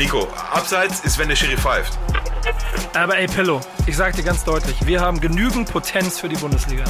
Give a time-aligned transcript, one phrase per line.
[0.00, 1.98] Nico, abseits ist, wenn der Schiri pfeift.
[2.94, 6.84] Aber ey, Pillow, ich sag dir ganz deutlich, wir haben genügend Potenz für die Bundesliga.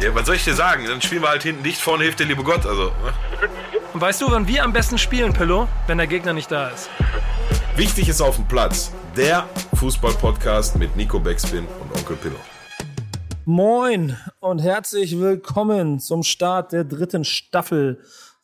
[0.00, 0.84] Ja, was soll ich dir sagen?
[0.86, 2.64] Dann spielen wir halt hinten dicht, vorne hilft der liebe Gott.
[2.66, 3.12] Also, ne?
[3.92, 5.66] Und weißt du, wann wir am besten spielen, Pillow?
[5.88, 6.88] Wenn der Gegner nicht da ist.
[7.74, 8.92] Wichtig ist auf dem Platz.
[9.16, 12.38] Der Fußball-Podcast mit Nico Beckspin und Onkel Pillow.
[13.44, 18.00] Moin und herzlich willkommen zum Start der dritten Staffel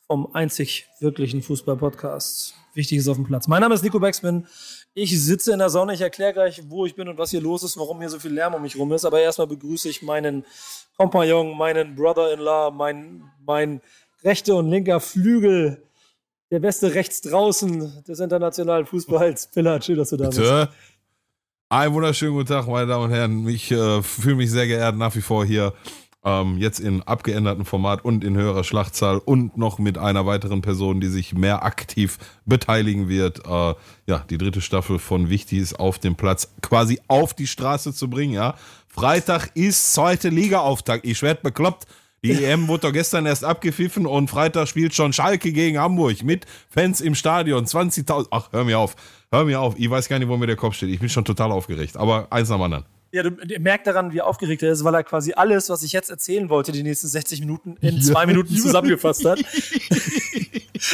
[0.09, 2.66] vom einzig wirklichen Fußball-Podcast.
[2.77, 3.49] Wichtig ist auf dem Platz.
[3.49, 4.47] Mein Name ist Nico Beckspin.
[4.93, 5.95] Ich sitze in der Sonne.
[5.95, 8.33] Ich erkläre gleich, wo ich bin und was hier los ist, warum hier so viel
[8.33, 9.07] Lärm um mich rum ist.
[9.07, 10.45] Aber erstmal begrüße ich meinen
[10.99, 13.81] Kompagnon, meinen Brother-in-law, mein, mein
[14.23, 15.83] rechter und linker Flügel,
[16.51, 19.53] der beste rechts draußen des internationalen Fußballs.
[19.53, 20.39] Pillard, schön, dass du da bist.
[20.39, 20.69] Bitte.
[21.71, 23.49] Einen wunderschönen guten Tag, meine Damen und Herren.
[23.49, 25.73] Ich äh, fühle mich sehr geehrt nach wie vor hier.
[26.27, 31.01] Ähm, jetzt in abgeändertem Format und in höherer Schlachtzahl und noch mit einer weiteren Person,
[31.01, 33.47] die sich mehr aktiv beteiligen wird.
[33.47, 33.75] Äh,
[34.07, 38.11] ja, die dritte Staffel von Wichtig ist auf dem Platz quasi auf die Straße zu
[38.11, 38.35] bringen.
[38.35, 38.57] Ja,
[38.89, 41.07] Freitag ist zweite Liga-Auftakt.
[41.07, 41.87] Ich werde bekloppt.
[42.25, 46.45] Die EM wurde doch gestern erst abgepfiffen und Freitag spielt schon Schalke gegen Hamburg mit
[46.71, 47.67] Fans im Stadion.
[47.67, 48.27] 20.000.
[48.33, 48.97] Ach, hör mir auf.
[49.31, 49.75] Hör mir auf.
[49.79, 50.89] Ich weiß gar nicht, wo mir der Kopf steht.
[50.89, 51.97] Ich bin schon total aufgeregt.
[51.97, 52.96] Aber eins nach dem anderen.
[53.13, 55.93] Ja, du, du merkt daran, wie aufgeregt er ist, weil er quasi alles, was ich
[55.93, 59.39] jetzt erzählen wollte, die nächsten 60 Minuten in zwei Minuten zusammengefasst hat.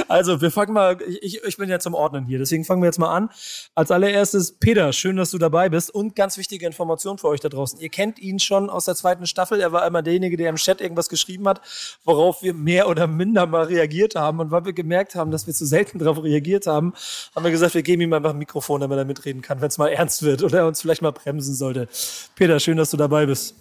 [0.09, 2.99] also, wir fangen mal, ich, ich bin ja zum Ordnen hier, deswegen fangen wir jetzt
[2.99, 3.31] mal an.
[3.75, 7.49] Als allererstes, Peter, schön, dass du dabei bist und ganz wichtige Information für euch da
[7.49, 7.79] draußen.
[7.81, 9.61] Ihr kennt ihn schon aus der zweiten Staffel.
[9.61, 11.61] Er war einmal derjenige, der im Chat irgendwas geschrieben hat,
[12.05, 14.41] worauf wir mehr oder minder mal reagiert haben.
[14.41, 16.93] Und weil wir gemerkt haben, dass wir zu selten darauf reagiert haben,
[17.35, 19.79] haben wir gesagt, wir geben ihm einfach ein Mikrofon, damit er mitreden kann, wenn es
[19.79, 21.89] mal ernst wird oder er uns vielleicht mal bremsen sollte.
[22.35, 23.55] Peter, schön, dass du dabei bist.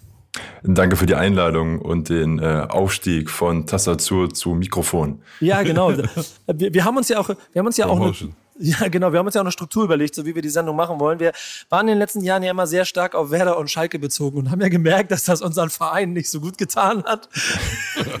[0.62, 5.20] Danke für die Einladung und den äh, Aufstieg von Tastatur zu Mikrofon.
[5.40, 5.92] Ja, genau.
[6.46, 8.14] wir, wir haben uns ja auch, wir haben uns ja auch eine,
[8.58, 9.12] ja, genau.
[9.12, 11.18] Wir haben uns ja auch eine Struktur überlegt, so wie wir die Sendung machen wollen.
[11.18, 11.32] Wir
[11.70, 14.50] waren in den letzten Jahren ja immer sehr stark auf Werder und Schalke bezogen und
[14.50, 17.28] haben ja gemerkt, dass das unseren Verein nicht so gut getan hat.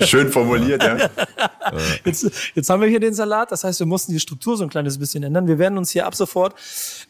[0.00, 1.10] Schön formuliert, ja.
[2.04, 3.52] Jetzt, jetzt haben wir hier den Salat.
[3.52, 5.46] Das heißt, wir mussten die Struktur so ein kleines bisschen ändern.
[5.46, 6.54] Wir werden uns hier ab sofort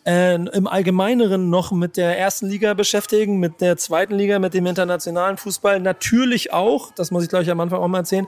[0.05, 4.67] äh, im Allgemeineren noch mit der ersten Liga beschäftigen, mit der zweiten Liga, mit dem
[4.67, 5.79] internationalen Fußball.
[5.81, 8.27] Natürlich auch, das muss ich gleich am Anfang auch mal erzählen,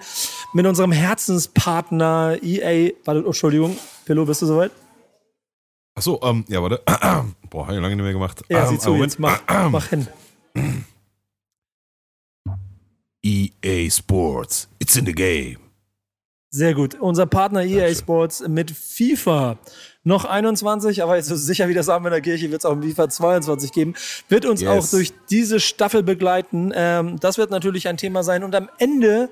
[0.52, 2.92] mit unserem Herzenspartner EA.
[3.04, 4.70] Warte, oh, Entschuldigung, Pillow, bist du soweit?
[5.96, 6.82] Achso, ähm, ja, warte.
[7.50, 8.42] Boah, habe ich lange nicht mehr gemacht.
[8.48, 10.06] Ja, ähm, sieh zu, jetzt mach, mach hin.
[13.22, 15.58] EA Sports, it's in the game.
[16.50, 16.94] Sehr gut.
[17.00, 19.58] Unser Partner EA Sports mit FIFA.
[20.04, 22.82] Noch 21, aber so sicher wie das Abend in der Kirche wird es auch im
[22.82, 23.94] FIFA 22 geben.
[24.28, 24.68] Wird uns Yes.
[24.70, 26.70] auch durch diese Staffel begleiten.
[26.74, 28.44] Ähm, das wird natürlich ein Thema sein.
[28.44, 29.30] Und am Ende,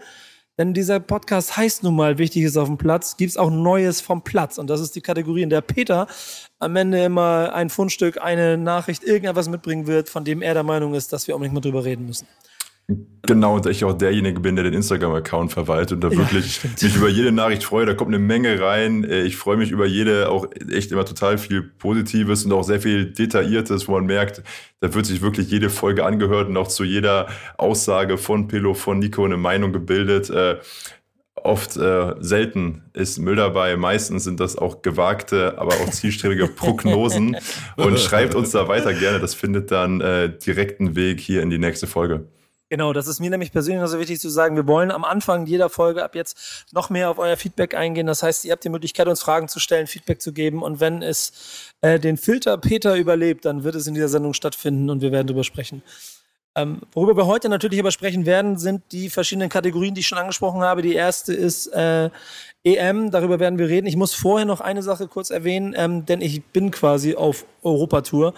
[0.62, 4.00] denn dieser Podcast heißt nun mal Wichtig ist auf dem Platz, gibt es auch Neues
[4.00, 4.58] vom Platz.
[4.58, 6.06] Und das ist die Kategorie, in der Peter
[6.60, 10.94] am Ende immer ein Fundstück, eine Nachricht, irgendetwas mitbringen wird, von dem er der Meinung
[10.94, 12.28] ist, dass wir unbedingt mal drüber reden müssen.
[13.24, 16.82] Genau, und ich auch derjenige bin, der den Instagram-Account verwaltet und da wirklich stimmt.
[16.82, 17.86] mich über jede Nachricht freue.
[17.86, 19.04] Da kommt eine Menge rein.
[19.04, 22.80] Äh, Ich freue mich über jede, auch echt immer total viel Positives und auch sehr
[22.80, 24.42] viel Detailliertes, wo man merkt,
[24.80, 27.28] da wird sich wirklich jede Folge angehört und auch zu jeder
[27.58, 30.28] Aussage von Pillow, von Nico eine Meinung gebildet.
[30.28, 30.56] Äh,
[31.44, 33.76] Oft äh, selten ist Müll dabei.
[33.76, 37.36] Meistens sind das auch gewagte, aber auch zielstrebige Prognosen.
[37.76, 39.18] Und schreibt uns da weiter gerne.
[39.18, 42.26] Das findet dann äh, direkten Weg hier in die nächste Folge.
[42.72, 44.56] Genau, das ist mir nämlich persönlich noch so wichtig zu sagen.
[44.56, 48.06] Wir wollen am Anfang jeder Folge ab jetzt noch mehr auf euer Feedback eingehen.
[48.06, 50.62] Das heißt, ihr habt die Möglichkeit, uns Fragen zu stellen, Feedback zu geben.
[50.62, 54.88] Und wenn es äh, den Filter Peter überlebt, dann wird es in dieser Sendung stattfinden
[54.88, 55.82] und wir werden darüber sprechen.
[56.54, 60.16] Ähm, worüber wir heute natürlich aber sprechen werden, sind die verschiedenen Kategorien, die ich schon
[60.16, 60.80] angesprochen habe.
[60.80, 62.08] Die erste ist äh,
[62.64, 63.86] EM, darüber werden wir reden.
[63.86, 68.32] Ich muss vorher noch eine Sache kurz erwähnen, ähm, denn ich bin quasi auf Europatour.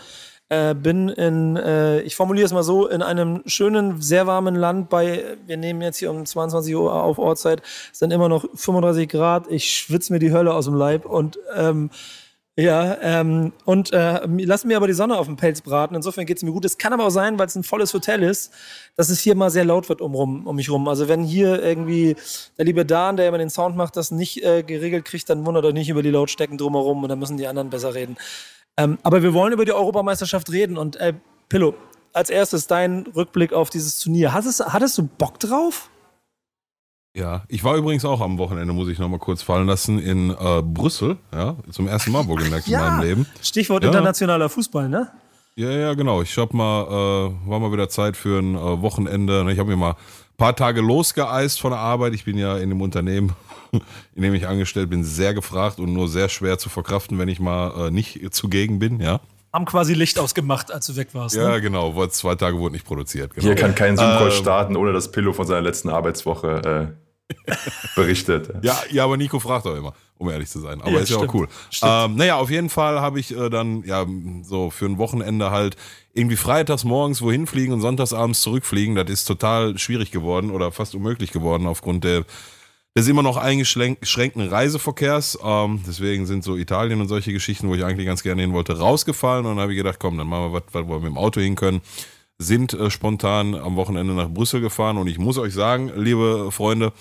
[0.51, 4.91] Äh, bin in, äh, ich formuliere es mal so, in einem schönen, sehr warmen Land
[4.91, 7.63] bei, wir nehmen jetzt hier um 22 Uhr auf Ortszeit,
[7.93, 11.89] sind immer noch 35 Grad, ich schwitze mir die Hölle aus dem Leib und ähm,
[12.57, 15.97] ja, ähm, und äh, lassen mir aber die Sonne auf dem Pelz braten.
[15.97, 16.65] Insofern geht's mir gut.
[16.65, 18.53] Es kann aber auch sein, weil es ein volles Hotel ist,
[18.95, 20.87] dass es hier mal sehr laut wird um, rum, um mich rum.
[20.87, 22.15] Also wenn hier irgendwie
[22.57, 25.65] der liebe Dan, der immer den Sound macht, das nicht äh, geregelt kriegt, dann wundert
[25.65, 28.17] euch nicht über die Lautstecken drumherum und dann müssen die anderen besser reden.
[28.77, 31.15] Ähm, aber wir wollen über die Europameisterschaft reden und äh,
[31.49, 31.75] Pillow,
[32.13, 34.33] als erstes dein Rückblick auf dieses Turnier.
[34.33, 35.91] Hattest, hattest du Bock drauf?
[37.17, 40.31] Ja, ich war übrigens auch am Wochenende, muss ich noch mal kurz fallen lassen, in
[40.31, 43.27] äh, Brüssel, ja, zum ersten Mal wohlgemerkt in meinem Leben.
[43.41, 43.91] Stichwort Ja.
[43.91, 45.13] internationaler Fußball, ne?
[45.55, 46.23] Ja, ja, genau.
[46.23, 49.47] Ich hab mal, äh, war mal wieder Zeit für ein äh, Wochenende.
[49.53, 49.95] Ich habe mir mal
[50.37, 52.15] paar Tage losgeeist von der Arbeit.
[52.15, 53.33] Ich bin ja in dem Unternehmen,
[54.15, 57.41] in dem ich angestellt bin, sehr gefragt und nur sehr schwer zu verkraften, wenn ich
[57.41, 59.21] mal äh, nicht zugegen bin, ja.
[59.53, 61.37] Haben quasi Licht ausgemacht, als du weg warst.
[61.37, 61.61] Ja, ne?
[61.61, 62.07] genau.
[62.09, 63.35] Zwei Tage wurde nicht produziert.
[63.35, 63.47] Genau.
[63.47, 64.33] Hier kann kein Zoom-Call Ähm.
[64.33, 66.93] starten, ohne dass Pillow von seiner letzten Arbeitswoche
[67.31, 67.35] äh,
[67.97, 68.51] berichtet.
[68.63, 70.81] Ja, ja, aber Nico fragt auch immer, um ehrlich zu sein.
[70.81, 71.35] Aber Ja, ist ja auch stimmt.
[71.35, 71.49] cool.
[71.71, 71.93] Stimmt.
[71.95, 74.05] Ähm, naja, auf jeden Fall habe ich äh, dann ja
[74.43, 75.77] so für ein Wochenende halt
[76.13, 78.95] irgendwie freitags morgens wohin fliegen und sonntags abends zurückfliegen.
[78.97, 82.25] Das ist total schwierig geworden oder fast unmöglich geworden aufgrund der
[82.97, 85.39] des immer noch eingeschränkten Reiseverkehrs.
[85.43, 88.79] Ähm, deswegen sind so Italien und solche Geschichten, wo ich eigentlich ganz gerne hin wollte,
[88.79, 89.45] rausgefallen.
[89.47, 91.41] Und dann habe ich gedacht, komm, dann machen wir was, was wir mit dem Auto
[91.41, 91.81] hin können.
[92.39, 94.97] Sind äh, spontan am Wochenende nach Brüssel gefahren.
[94.97, 96.93] Und ich muss euch sagen, liebe Freunde,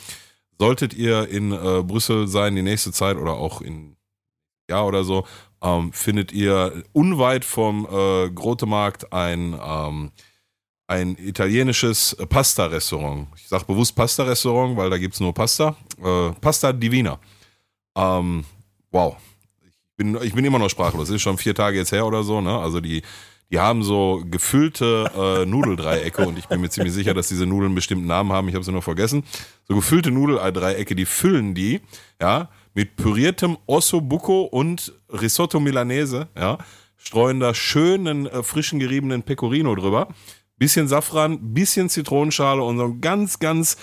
[0.60, 3.96] solltet ihr in äh, Brüssel sein die nächste Zeit oder auch in
[4.70, 5.26] Jahr oder so,
[5.62, 10.12] ähm, findet ihr unweit vom äh, Grotemarkt ein ähm,
[10.88, 13.28] ein italienisches Pasta-Restaurant.
[13.38, 15.76] Ich sage bewusst Pasta-Restaurant, weil da gibt es nur Pasta.
[16.04, 17.20] Äh, Pasta Divina.
[17.96, 18.44] Ähm,
[18.92, 19.16] wow.
[19.62, 21.08] Ich bin, ich bin immer noch sprachlos.
[21.08, 22.42] Das ist schon vier Tage jetzt her oder so.
[22.42, 22.58] Ne?
[22.58, 23.02] Also die,
[23.52, 27.68] die haben so gefüllte äh, Nudeldreiecke und ich bin mir ziemlich sicher, dass diese Nudeln
[27.68, 28.50] einen bestimmten Namen haben.
[28.50, 29.24] Ich habe sie nur vergessen.
[29.68, 31.82] So gefüllte Nudeldreiecke, die füllen die,
[32.20, 36.58] ja, mit püriertem Ossobuco und Risotto Milanese, ja,
[36.98, 40.08] streuen da schönen, äh, frischen geriebenen Pecorino drüber
[40.64, 43.76] bisschen Safran, bisschen Zitronenschale und so einen ganz, ganz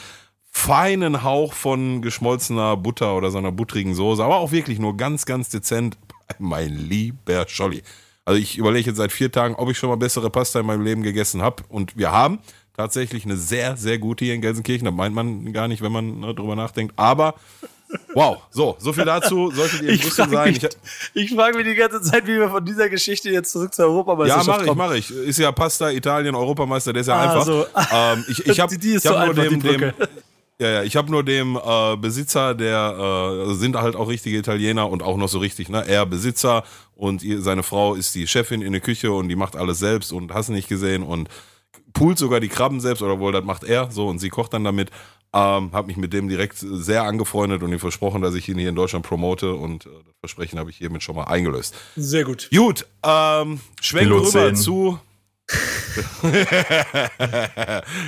[0.50, 5.27] feinen Hauch von geschmolzener Butter oder so einer buttrigen Soße, aber auch wirklich nur ganz,
[5.27, 5.99] ganz dezent.
[6.38, 7.82] Mein lieber Scholli.
[8.25, 10.82] Also ich überlege jetzt seit vier Tagen, ob ich schon mal bessere Pasta in meinem
[10.82, 11.65] Leben gegessen habe.
[11.69, 12.38] Und wir haben
[12.75, 14.87] tatsächlich eine sehr, sehr gute hier in Gelsenkirchen.
[14.87, 16.94] Das meint man gar nicht, wenn man ne, drüber nachdenkt.
[16.97, 17.35] Aber
[18.15, 19.51] wow, so, so viel dazu.
[19.51, 20.53] Solltet ihr in Ich Brüssel frage sein.
[20.53, 20.65] mich,
[21.15, 23.85] Ich, ich frag mich die ganze Zeit, wie wir von dieser Geschichte jetzt zurück zur
[23.87, 24.79] ja, Europameisterschaft mache ich, kommen.
[24.79, 25.11] mache ich.
[25.11, 27.45] Ist ja Pasta, Italien, Europameister, der ist ja Ah, einfach.
[27.45, 27.67] so.
[27.93, 29.93] Ähm, ich ich habe hab so nur dem, dem,
[30.59, 34.89] ja, ja, ich habe nur dem äh, Besitzer, der äh, sind halt auch richtige Italiener
[34.91, 35.85] und auch noch so richtig, ne?
[35.89, 36.65] Er Besitzer
[36.97, 40.13] und ihr, seine Frau ist die Chefin in der Küche und die macht alles selbst
[40.13, 41.29] und hast nicht gesehen und
[41.95, 44.63] poolt sogar die Krabben selbst oder wohl, das macht er so und sie kocht dann
[44.65, 44.91] damit.
[45.32, 48.69] Ähm, habe mich mit dem direkt sehr angefreundet und ihm versprochen, dass ich ihn hier
[48.69, 51.77] in Deutschland promote und äh, das Versprechen habe ich hiermit schon mal eingelöst.
[51.94, 52.49] Sehr gut.
[52.53, 54.56] Gut, ähm, schwenken rüber 10.
[54.56, 54.99] zu.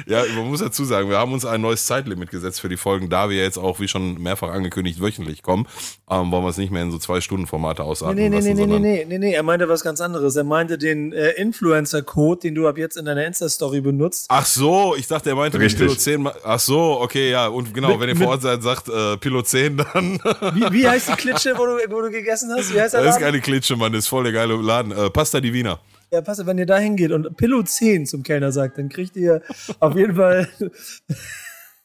[0.06, 3.08] ja, man muss dazu sagen, wir haben uns ein neues Zeitlimit gesetzt für die Folgen,
[3.10, 5.66] da wir jetzt auch, wie schon mehrfach angekündigt, wöchentlich kommen,
[6.10, 8.36] ähm, wollen wir es nicht mehr in so zwei Stunden Formate ausatmen Nee, nee, nee,
[8.36, 10.36] lassen, nee, nee, sondern nee, nee, nee, er meinte was ganz anderes.
[10.36, 14.26] Er meinte den äh, Influencer-Code, den du ab jetzt in deiner Insta-Story benutzt.
[14.28, 15.80] Ach so, ich dachte, er meinte Richtig.
[15.80, 16.22] Pilot 10.
[16.22, 19.16] ma- Ach so, okay, ja, und genau, Mit- wenn ihr vor Ort seid, sagt äh,
[19.16, 20.18] Pilot 10, dann
[20.54, 22.72] Wie, wie heißt die Klitsche, wo du, wo du gegessen hast?
[22.74, 23.32] Wie heißt der das ist Laden?
[23.32, 24.92] keine Klitsche, Mann, das ist voll der geile Laden.
[24.92, 25.78] Äh, Pasta Divina.
[26.12, 29.40] Ja, passt, wenn ihr da hingeht und Pillow 10 zum Kellner sagt, dann kriegt ihr
[29.80, 30.46] auf jeden Fall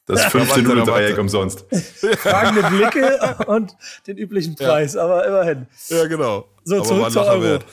[0.06, 1.22] Das fünfte Warte, Nudeldreieck warte.
[1.22, 1.66] umsonst.
[2.18, 3.76] fragende Blicke und
[4.06, 5.68] den üblichen Preis, aber immerhin.
[5.88, 6.48] Ja, genau.
[6.66, 7.42] So, Aber zurück zur Euro.
[7.44, 7.66] wert.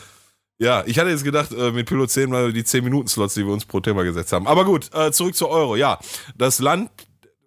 [0.58, 3.64] Ja, ich hatte jetzt gedacht, äh, mit Pilot 10 mal die 10-Minuten-Slots, die wir uns
[3.64, 4.46] pro Thema gesetzt haben.
[4.46, 5.74] Aber gut, äh, zurück zu Euro.
[5.74, 5.98] Ja,
[6.38, 6.90] das Land,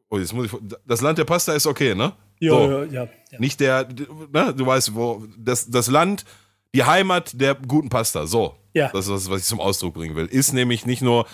[0.09, 0.51] oh, jetzt muss ich,
[0.86, 2.12] das Land der Pasta ist okay, ne?
[2.39, 2.69] Ja, So.
[2.69, 3.39] ja, ja, ja.
[3.39, 3.88] Nicht der,
[4.33, 6.25] ne, du weißt, wo, das, das Land,
[6.75, 8.56] die Heimat der guten Pasta, so.
[8.74, 8.90] Ja.
[8.90, 10.25] Das ist das, was ich zum Ausdruck bringen will.
[10.25, 11.25] Ist nämlich nicht nur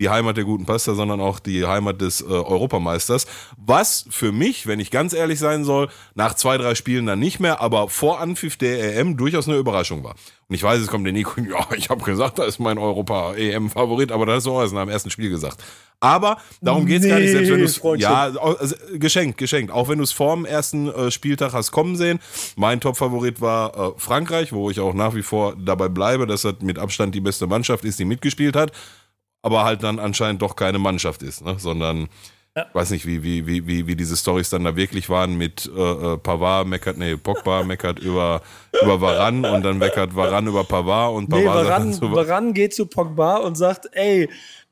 [0.00, 3.26] die Heimat der guten Pasta, sondern auch die Heimat des äh, Europameisters.
[3.56, 7.40] Was für mich, wenn ich ganz ehrlich sein soll, nach zwei, drei Spielen dann nicht
[7.40, 10.14] mehr, aber vor Anpfiff der EM durchaus eine Überraschung war.
[10.48, 14.12] Und ich weiß, es kommt der Nico, ja, ich habe gesagt, da ist mein Europa-EM-Favorit,
[14.12, 15.62] aber das ist auch erst nach dem ersten Spiel gesagt.
[15.98, 17.94] Aber darum geht's gar nicht, selbst wenn du.
[17.94, 19.72] Ja, also, geschenkt, geschenkt.
[19.72, 22.20] Auch wenn du es vorm ersten äh, Spieltag hast kommen sehen.
[22.54, 26.56] Mein Top-Favorit war äh, Frankreich, wo ich auch nach wie vor dabei bleibe, dass das
[26.60, 28.72] mit Abstand die beste Mannschaft ist, die mitgespielt hat.
[29.46, 31.54] Aber halt dann anscheinend doch keine Mannschaft ist, ne?
[31.58, 32.08] sondern
[32.56, 35.70] ich weiß nicht, wie, wie, wie, wie, wie diese Stories dann da wirklich waren mit
[35.76, 38.40] äh, äh, Pavard meckert, nee, Pogba meckert über,
[38.82, 42.12] über Varan und dann meckert Varan über Pavard und Nee, Pavard sagt Varan, dann zu
[42.12, 44.28] Varan geht zu Pogba und sagt, ey,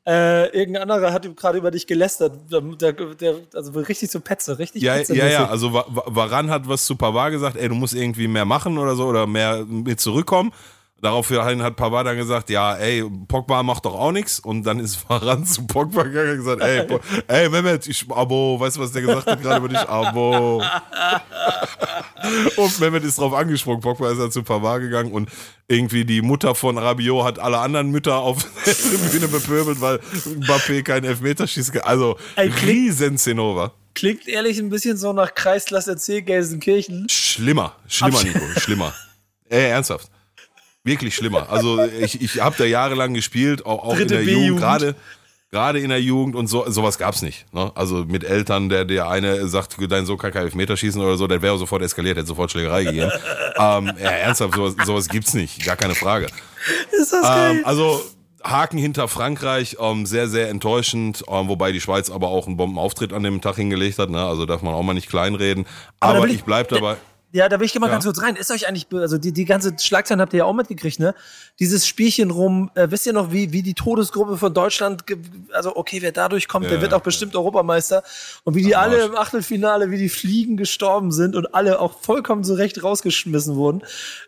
[0.07, 2.33] äh, irgendein anderer hat gerade über dich gelästert.
[2.51, 6.87] Der, der, also richtig so Petze, richtig Ja, Petze ja, ja, also Varan hat was
[6.87, 10.53] zu Pavard gesagt, ey, du musst irgendwie mehr machen oder so oder mehr mit zurückkommen.
[11.05, 14.41] Daraufhin hat Pavard dann gesagt, ja, ey, Pogba macht doch auch nichts.
[14.41, 18.59] Und dann ist Varan zu Pogba gegangen und gesagt, ey, Po- ey, Mehmet, ich Abo,
[18.59, 19.79] weißt du, was der gesagt hat gerade über dich?
[19.89, 20.63] Abo.
[22.57, 23.81] Und Mehmet ist drauf angesprungen.
[23.83, 25.29] Pogba ist dann zu Pavard gegangen und
[25.69, 30.83] irgendwie die Mutter von Rabiot hat alle anderen Mütter auf der Tribüne bepöbelt, weil Mbappé
[30.83, 31.85] keinen Elfmeter schießt.
[31.85, 33.75] Also, Ey, klingt- riesen Zinnober.
[33.95, 37.07] Klingt ehrlich ein bisschen so nach Kreisklasse C Gelsenkirchen.
[37.11, 38.95] Schlimmer, schlimmer, Nico, schlimmer.
[39.51, 40.09] Ey, ernsthaft.
[40.85, 41.49] Wirklich schlimmer.
[41.51, 44.47] Also ich, ich habe da jahrelang gespielt, auch, auch in der B-Jugend.
[44.47, 44.95] Jugend, gerade
[45.51, 47.47] gerade in der Jugend und so, sowas gab's nicht.
[47.55, 47.71] Ne?
[47.77, 51.27] Also mit Eltern, der, der eine sagt, dein Sohn kann kein Elfmeter schießen oder so,
[51.29, 53.11] der wäre sofort eskaliert, hätte sofort Schlägerei gegeben.
[53.57, 56.27] ähm, ja, ernsthaft, sowas, sowas gibt's nicht, gar keine Frage.
[56.91, 57.57] Ist das geil?
[57.59, 58.03] Ähm, also
[58.43, 63.13] Haken hinter Frankreich, ähm, sehr, sehr enttäuschend, ähm, wobei die Schweiz aber auch einen Bombenauftritt
[63.13, 64.23] an dem Tag hingelegt hat, ne?
[64.27, 65.67] also darf man auch mal nicht kleinreden.
[66.01, 66.97] Aber da Aber, ich- ich bleib dabei.
[67.35, 67.95] Ja, da will ich mal Ja.
[67.95, 68.37] ganz kurz rein.
[68.37, 71.17] Ist euch eigentlich, also die, die ganze Schlagzeilen habt ihr ja auch mitgekriegt, ne?
[71.59, 75.03] Dieses Spielchen rum, äh, wisst ihr noch, wie, wie die Todesgruppe von Deutschland,
[75.53, 78.05] also okay, wer dadurch kommt, der Ja, wird auch bestimmt Europameister.
[78.45, 82.45] Und wie die alle im Achtelfinale, wie die Fliegen gestorben sind und alle auch vollkommen
[82.45, 83.83] zurecht rausgeschmissen wurden,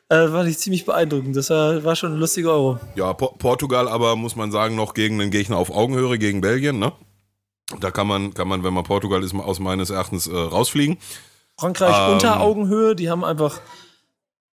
[0.08, 1.36] äh, fand ich ziemlich beeindruckend.
[1.36, 2.80] Das war, war schon ein lustiger Euro.
[2.96, 6.80] Ja, Po- Portugal aber, muss man sagen, noch gegen einen Gegner auf Augenhöhe, gegen Belgien,
[6.80, 6.90] ne?
[7.78, 10.98] Da kann man, kann man, wenn man Portugal ist, aus meines Erachtens äh, rausfliegen.
[11.58, 12.12] Frankreich Ähm.
[12.14, 13.60] unter Augenhöhe, die haben einfach,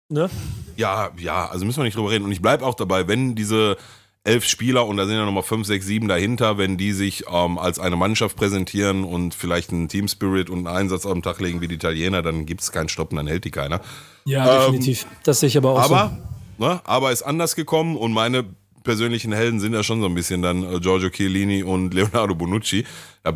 [0.08, 0.28] ne?
[0.76, 2.24] Ja, ja, also müssen wir nicht drüber reden.
[2.24, 3.76] Und ich bleib auch dabei, wenn diese
[4.24, 7.56] elf Spieler und da sind ja nochmal fünf, sechs, sieben dahinter, wenn die sich ähm,
[7.56, 11.40] als eine Mannschaft präsentieren und vielleicht einen Team Spirit und einen Einsatz auf den Tag
[11.40, 13.80] legen wie die Italiener, dann gibt's keinen Stoppen, dann hält die keiner.
[14.24, 15.06] Ja, definitiv.
[15.24, 16.18] Das sehe ich aber auch Aber,
[16.58, 18.44] ne, aber ist anders gekommen und meine
[18.84, 22.84] persönlichen Helden sind ja schon so ein bisschen dann äh, Giorgio Chiellini und Leonardo Bonucci.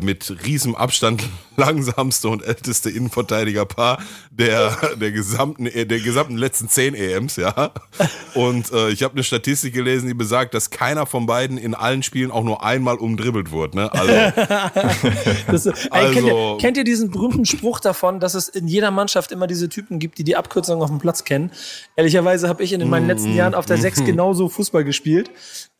[0.01, 1.23] Mit riesem Abstand
[1.55, 3.99] langsamste und älteste Innenverteidigerpaar
[4.31, 7.71] der, der gesamten, äh, der gesamten letzten zehn EMs, ja.
[8.33, 12.01] Und äh, ich habe eine Statistik gelesen, die besagt, dass keiner von beiden in allen
[12.01, 13.77] Spielen auch nur einmal umdribbelt wurde.
[13.77, 13.93] Ne?
[13.93, 14.13] Also,
[15.47, 15.73] Das, ey,
[16.13, 19.45] kennt, ihr, Also- kennt ihr diesen berühmten Spruch davon, dass es in jeder Mannschaft immer
[19.45, 21.51] diese Typen gibt, die die Abkürzung auf dem Platz kennen?
[21.95, 25.29] Ehrlicherweise habe ich in meinen letzten Jahren auf der 6 genauso Fußball gespielt.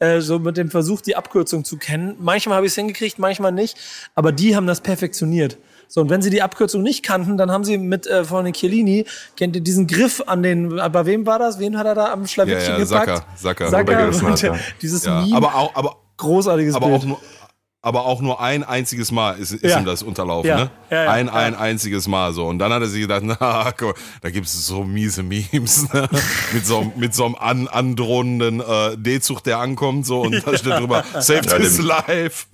[0.04, 2.16] Äh, so mit dem Versuch, die Abkürzung zu kennen.
[2.20, 3.78] Manchmal habe ich es hingekriegt, manchmal nicht.
[4.16, 5.58] Aber die haben das perfektioniert.
[5.88, 8.54] So, und wenn sie die Abkürzung nicht kannten, dann haben sie mit äh, von den
[8.54, 9.06] Chiellini,
[9.38, 11.58] kennt ihr diesen Griff an den, bei wem war das?
[11.60, 13.24] Wen hat er da am Schlawittchen Ja, ja, gepackt?
[13.38, 13.70] Sacker, Sacker.
[13.70, 14.56] Sacker, hat, ja.
[14.82, 17.02] dieses ja, Meme, aber auch, aber, großartiges aber Bild.
[17.02, 17.20] auch nur,
[17.86, 19.78] aber auch nur ein einziges Mal ist, ist Ja.
[19.78, 20.58] ihm das unterlaufen, Ja.
[20.58, 20.72] ne?
[20.90, 21.34] Ja, ja, ein, ja.
[21.34, 22.48] ein einziges Mal so.
[22.48, 26.08] Und dann hat er sich gedacht, na, guck, da gibt es so miese Memes, ne?
[26.54, 30.80] mit so, mit so einem an, androhenden äh, D-Zug, der ankommt, so, und da steht
[30.80, 32.46] drüber, saved Ja, his life.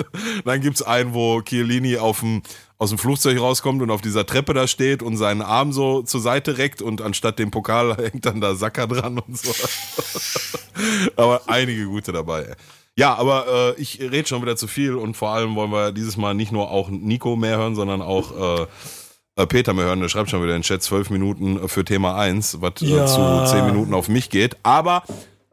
[0.45, 2.41] Dann gibt's einen, wo Chiellini auf dem
[2.79, 6.21] aus dem Flugzeug rauskommt und auf dieser Treppe da steht und seinen Arm so zur
[6.21, 9.51] Seite reckt und anstatt dem Pokal hängt dann da Sacker dran und so.
[11.17, 12.55] aber einige gute dabei.
[12.99, 16.17] Ja, aber äh, ich rede schon wieder zu viel und vor allem wollen wir dieses
[16.17, 18.65] Mal nicht nur auch Nico mehr hören, sondern auch äh,
[19.41, 20.01] äh, Peter mehr hören.
[20.01, 23.05] Der schreibt schon wieder in den Chat zwölf Minuten für Thema 1, was Ja.
[23.05, 24.57] äh, zu zehn Minuten auf mich geht.
[24.63, 25.03] Aber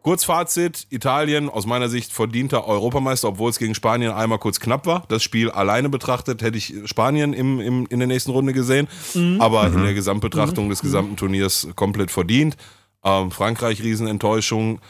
[0.02, 5.04] Kurzfazit, Italien aus meiner Sicht verdienter Europameister, obwohl es gegen Spanien einmal kurz knapp war.
[5.08, 8.88] Das Spiel alleine betrachtet hätte ich Spanien im, im, in der nächsten Runde gesehen,
[9.40, 12.56] aber in der Gesamtbetrachtung des gesamten Turniers komplett verdient.
[13.04, 14.80] Ähm, Frankreich Riesenenttäuschung.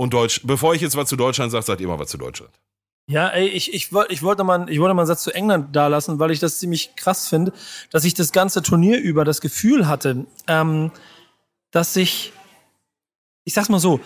[0.00, 2.50] Und Deutsch, bevor ich jetzt was zu Deutschland sage, sagt ihr mal was zu Deutschland.
[3.06, 5.76] Ja, ey, ich, ich, wollte ich wollte mal, ich wollte mal einen Satz zu England
[5.76, 7.52] da lassen, weil ich das ziemlich krass finde,
[7.90, 10.90] dass ich das ganze Turnier über das Gefühl hatte, ähm,
[11.70, 12.32] dass sich,
[13.44, 14.00] ich sag's mal so,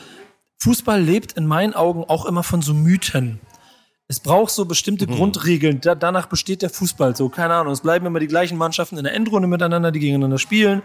[0.59, 3.39] Fußball lebt in meinen Augen auch immer von so Mythen.
[4.09, 5.81] Es braucht so bestimmte Grundregeln.
[5.81, 7.15] Da, danach besteht der Fußball.
[7.15, 7.73] So, keine Ahnung.
[7.73, 10.83] Es bleiben immer die gleichen Mannschaften in der Endrunde miteinander, die gegeneinander spielen.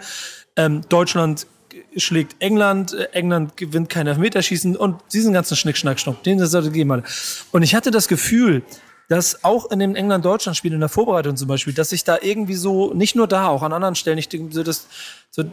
[0.56, 1.48] Ähm, Deutschland
[1.96, 6.52] schlägt England, äh, England gewinnt kein Elfmeterschießen und diesen ganzen Schnick, Schnack, Schnuck, den das
[6.52, 7.04] sollte geben.
[7.52, 8.64] Und ich hatte das Gefühl,
[9.08, 12.94] dass auch in dem England-Deutschland-Spiel in der Vorbereitung zum Beispiel, dass sich da irgendwie so,
[12.94, 14.88] nicht nur da, auch an anderen Stellen, ich so das,
[15.32, 15.44] so,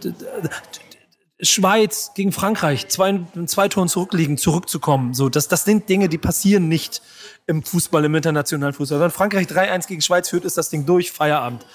[1.41, 5.13] Schweiz gegen Frankreich, zwei, zwei Toren zurückliegen, zurückzukommen.
[5.13, 7.03] So, das, das sind Dinge, die passieren nicht
[7.47, 9.01] im Fußball, im internationalen Fußball.
[9.01, 11.67] Wenn Frankreich 3-1 gegen Schweiz führt, ist das Ding durch, Feierabend.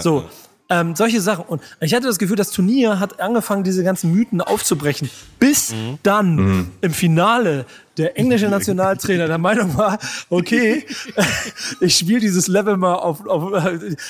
[0.00, 0.24] so.
[0.70, 1.44] Ähm, solche Sachen.
[1.46, 5.08] Und ich hatte das Gefühl, das Turnier hat angefangen, diese ganzen Mythen aufzubrechen,
[5.38, 5.72] bis
[6.02, 7.64] dann im Finale
[7.96, 9.98] der englische Nationaltrainer der Meinung war,
[10.30, 10.84] okay,
[11.80, 13.50] ich spiele dieses Level mal auf, auf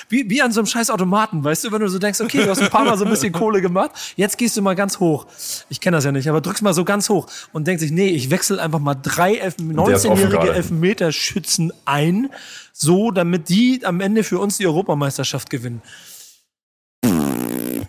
[0.09, 2.51] wie, wie an so einem scheiß Automaten, weißt du, wenn du so denkst, okay, du
[2.51, 5.27] hast ein paar Mal so ein bisschen Kohle gemacht, jetzt gehst du mal ganz hoch.
[5.71, 8.09] Ich kenne das ja nicht, aber drückst mal so ganz hoch und denkst sich, nee,
[8.09, 10.55] ich wechsle einfach mal drei Elf- Der ist offen 19-jährige gerade.
[10.55, 12.31] Elfmeterschützen ein,
[12.73, 15.83] so, damit die am Ende für uns die Europameisterschaft gewinnen.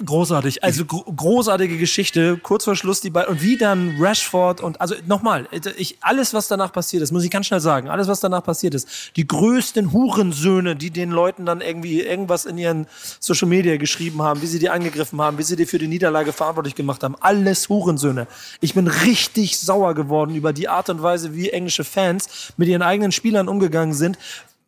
[0.10, 4.82] Großartig, also gro großartige Geschichte, kurz vor Schluss die beiden und wie dann Rashford und
[4.82, 5.48] also nochmal,
[5.78, 8.74] ich alles was danach passiert ist, muss ich ganz schnell sagen, alles was danach passiert
[8.74, 12.88] ist, die größten Hurensöhne, die den Leuten dann irgendwie irgendwas in ihren
[13.20, 16.34] Social Media geschrieben haben, wie sie die angegriffen haben, wie sie die für die Niederlage
[16.34, 18.26] verantwortlich gemacht haben, alles Hurensöhne.
[18.62, 22.82] Ich bin richtig sauer geworden über die Art und Weise, wie englische Fans mit ihren
[22.82, 24.18] eigenen Spielern umgegangen sind,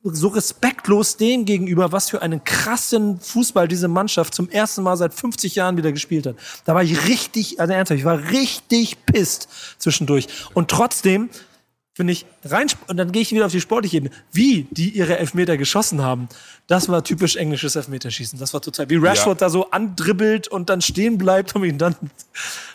[0.03, 5.13] so respektlos dem gegenüber, was für einen krassen Fußball diese Mannschaft zum ersten Mal seit
[5.13, 6.35] 50 Jahren wieder gespielt hat.
[6.65, 10.27] Da war ich richtig, also ernsthaft, ich war richtig pisst zwischendurch.
[10.53, 11.29] Und trotzdem
[11.93, 15.19] finde ich, rein, und dann gehe ich wieder auf die sportliche Ebene, wie die ihre
[15.19, 16.29] Elfmeter geschossen haben,
[16.67, 18.39] das war typisch englisches Elfmeterschießen.
[18.39, 19.47] Das war total, wie Rashford ja.
[19.47, 21.95] da so andribbelt und dann stehen bleibt, um ihn dann,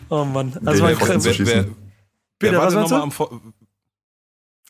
[0.09, 0.53] oh Mann.
[0.63, 1.65] Also wer, wer, wer, wer,
[2.39, 3.41] Bitte, was meinst du?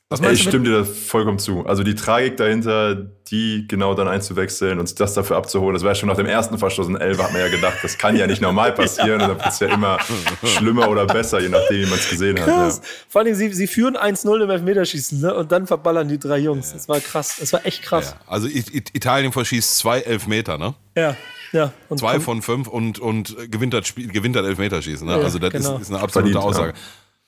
[0.10, 1.66] Ich stimme dir da vollkommen zu.
[1.66, 6.08] Also die Tragik dahinter, die genau dann einzuwechseln und das dafür abzuholen, das war schon
[6.08, 8.72] nach dem ersten Verstoß in Elf, hat man ja gedacht, das kann ja nicht normal
[8.72, 9.20] passieren.
[9.20, 9.26] ja.
[9.26, 9.98] Und dann wird es ja immer
[10.46, 12.48] schlimmer oder besser, je nachdem, wie man es gesehen hat.
[12.48, 12.72] Ja.
[13.10, 15.36] Vor allem, sie, sie führen 1-0 im Elfmeterschießen ne?
[15.36, 16.72] und dann verballern die drei Jungs.
[16.72, 17.36] Das war krass.
[17.42, 18.16] Das war echt krass.
[18.18, 18.32] Ja.
[18.32, 20.74] Also Italien verschießt zwei Elfmeter, ne?
[20.96, 21.18] Ja.
[21.54, 25.08] Ja, Zwei von fünf und, und gewinnt, das Spiel, gewinnt das Elfmeterschießen.
[25.08, 25.16] Ne?
[25.16, 25.76] also das genau.
[25.76, 26.74] ist, ist, eine absolute Verdient, Aussage.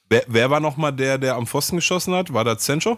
[0.10, 2.34] Wer, wer war nochmal der, der am Pfosten geschossen hat?
[2.34, 2.98] War das Sencho?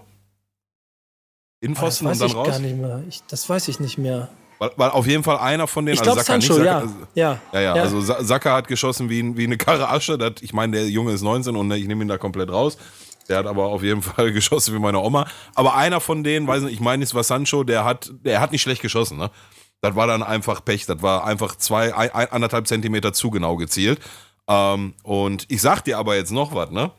[1.59, 2.47] Innenpfosten ah, und dann raus?
[2.47, 3.03] Gar nicht mehr.
[3.07, 4.29] Ich, das weiß ich nicht mehr.
[4.59, 7.39] Weil, weil, auf jeden Fall einer von denen, ich also Saka, Sancho, nicht Saka, ja.
[7.53, 7.61] Ja.
[7.61, 7.75] ja.
[7.75, 7.83] ja.
[7.83, 10.17] Also Saka hat geschossen wie, wie eine Karre Asche.
[10.17, 12.77] Das, ich meine, der Junge ist 19 und ich nehme ihn da komplett raus.
[13.27, 15.27] Der hat aber auf jeden Fall geschossen wie meine Oma.
[15.55, 18.51] Aber einer von denen, weiß nicht, ich meine, es war Sancho, der hat, der hat
[18.51, 19.29] nicht schlecht geschossen, ne?
[19.81, 20.85] Das war dann einfach Pech.
[20.85, 23.99] Das war einfach zwei, ein, anderthalb Zentimeter zu genau gezielt.
[24.47, 26.91] Ähm, und ich sag dir aber jetzt noch was, ne?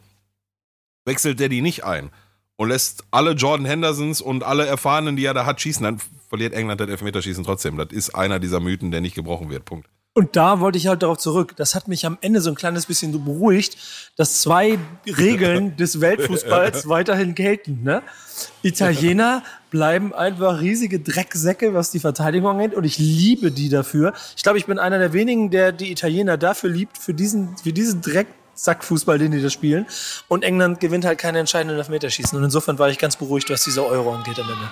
[1.05, 2.11] Wechselt der die nicht ein
[2.57, 6.53] und lässt alle Jordan Hendersons und alle Erfahrenen, die er da hat, schießen, dann verliert
[6.53, 7.77] England das Elfmeterschießen trotzdem.
[7.77, 9.65] Das ist einer dieser Mythen, der nicht gebrochen wird.
[9.65, 9.89] Punkt.
[10.15, 11.55] Und da wollte ich halt darauf zurück.
[11.57, 13.79] Das hat mich am Ende so ein kleines bisschen beruhigt,
[14.17, 17.83] dass zwei Regeln des Weltfußballs weiterhin gelten.
[17.83, 18.03] Ne?
[18.63, 22.75] Italiener bleiben einfach riesige Drecksäcke, was die Verteidigung angeht.
[22.75, 24.13] Und ich liebe die dafür.
[24.37, 27.73] Ich glaube, ich bin einer der wenigen, der die Italiener dafür liebt, für diesen, für
[27.73, 29.87] diesen Dreck Sackfußball, den die da spielen.
[30.29, 32.37] Und England gewinnt halt keine entscheidenden Elfmeterschießen.
[32.37, 34.71] Und insofern war ich ganz beruhigt, was dieser Euro angeht am Ende.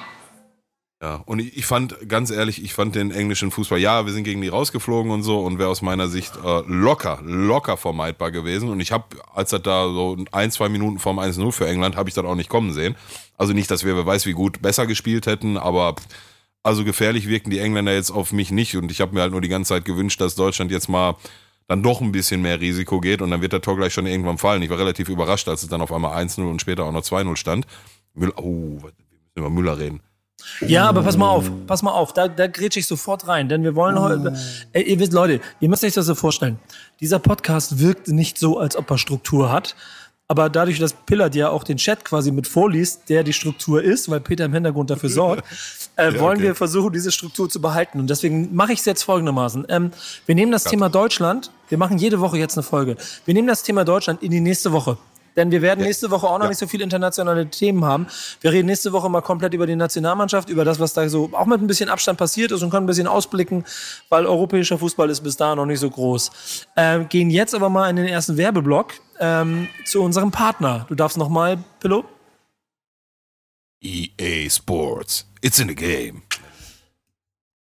[1.02, 4.42] Ja, und ich fand, ganz ehrlich, ich fand den englischen Fußball, ja, wir sind gegen
[4.42, 8.68] die rausgeflogen und so und wäre aus meiner Sicht äh, locker, locker vermeidbar gewesen.
[8.68, 12.10] Und ich habe, als das da so ein, zwei Minuten vorm 1-0 für England, habe
[12.10, 12.96] ich das auch nicht kommen sehen.
[13.38, 15.94] Also nicht, dass wir, wer weiß, wie gut besser gespielt hätten, aber
[16.62, 18.76] also gefährlich wirken die Engländer jetzt auf mich nicht.
[18.76, 21.16] Und ich habe mir halt nur die ganze Zeit gewünscht, dass Deutschland jetzt mal
[21.70, 24.38] dann doch ein bisschen mehr Risiko geht und dann wird der Tor gleich schon irgendwann
[24.38, 24.60] fallen.
[24.60, 27.36] Ich war relativ überrascht, als es dann auf einmal 1-0 und später auch noch 2-0
[27.36, 27.64] stand.
[28.12, 30.00] Müller, oh, wir müssen über Müller reden.
[30.66, 33.62] Ja, aber pass mal auf, pass mal auf, da, da grätsche ich sofort rein, denn
[33.62, 34.36] wir wollen heute,
[34.72, 36.58] äh, ihr wisst, Leute, ihr müsst euch das so vorstellen.
[36.98, 39.76] Dieser Podcast wirkt nicht so, als ob er Struktur hat,
[40.26, 44.08] aber dadurch, dass Pillard ja auch den Chat quasi mit vorliest, der die Struktur ist,
[44.08, 45.44] weil Peter im Hintergrund dafür sorgt,
[46.00, 46.48] äh, ja, wollen okay.
[46.48, 48.00] wir versuchen, diese Struktur zu behalten.
[48.00, 49.66] Und deswegen mache ich es jetzt folgendermaßen.
[49.68, 49.92] Ähm,
[50.26, 50.72] wir nehmen das Gott.
[50.72, 52.96] Thema Deutschland, wir machen jede Woche jetzt eine Folge.
[53.24, 54.96] Wir nehmen das Thema Deutschland in die nächste Woche.
[55.36, 56.48] Denn wir werden nächste Woche auch noch ja.
[56.48, 58.06] nicht so viele internationale Themen haben.
[58.40, 61.46] Wir reden nächste Woche mal komplett über die Nationalmannschaft, über das, was da so auch
[61.46, 63.64] mit ein bisschen Abstand passiert ist und können ein bisschen ausblicken,
[64.08, 66.66] weil europäischer Fußball ist bis da noch nicht so groß.
[66.76, 70.86] Ähm, gehen jetzt aber mal in den ersten Werbeblock ähm, zu unserem Partner.
[70.88, 72.04] Du darfst nochmal, Pillow.
[73.82, 75.26] EA Sports.
[75.42, 76.22] It's in the game.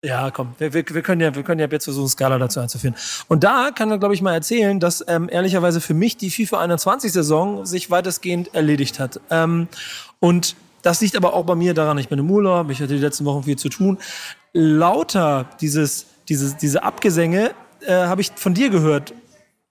[0.04, 2.94] Ja, komm, wir, wir, wir, können ja, wir können ja jetzt versuchen, Skala dazu einzuführen.
[3.26, 6.62] Und da kann man, glaube ich, mal erzählen, dass ähm, ehrlicherweise für mich die FIFA
[6.62, 9.20] 21-Saison sich weitestgehend erledigt hat.
[9.28, 9.66] Ähm,
[10.20, 13.00] und das liegt aber auch bei mir daran, ich bin im Urlaub, ich hatte die
[13.00, 13.98] letzten Wochen viel zu tun.
[14.52, 17.50] Lauter dieses, dieses, diese Abgesänge
[17.84, 19.14] äh, habe ich von dir gehört,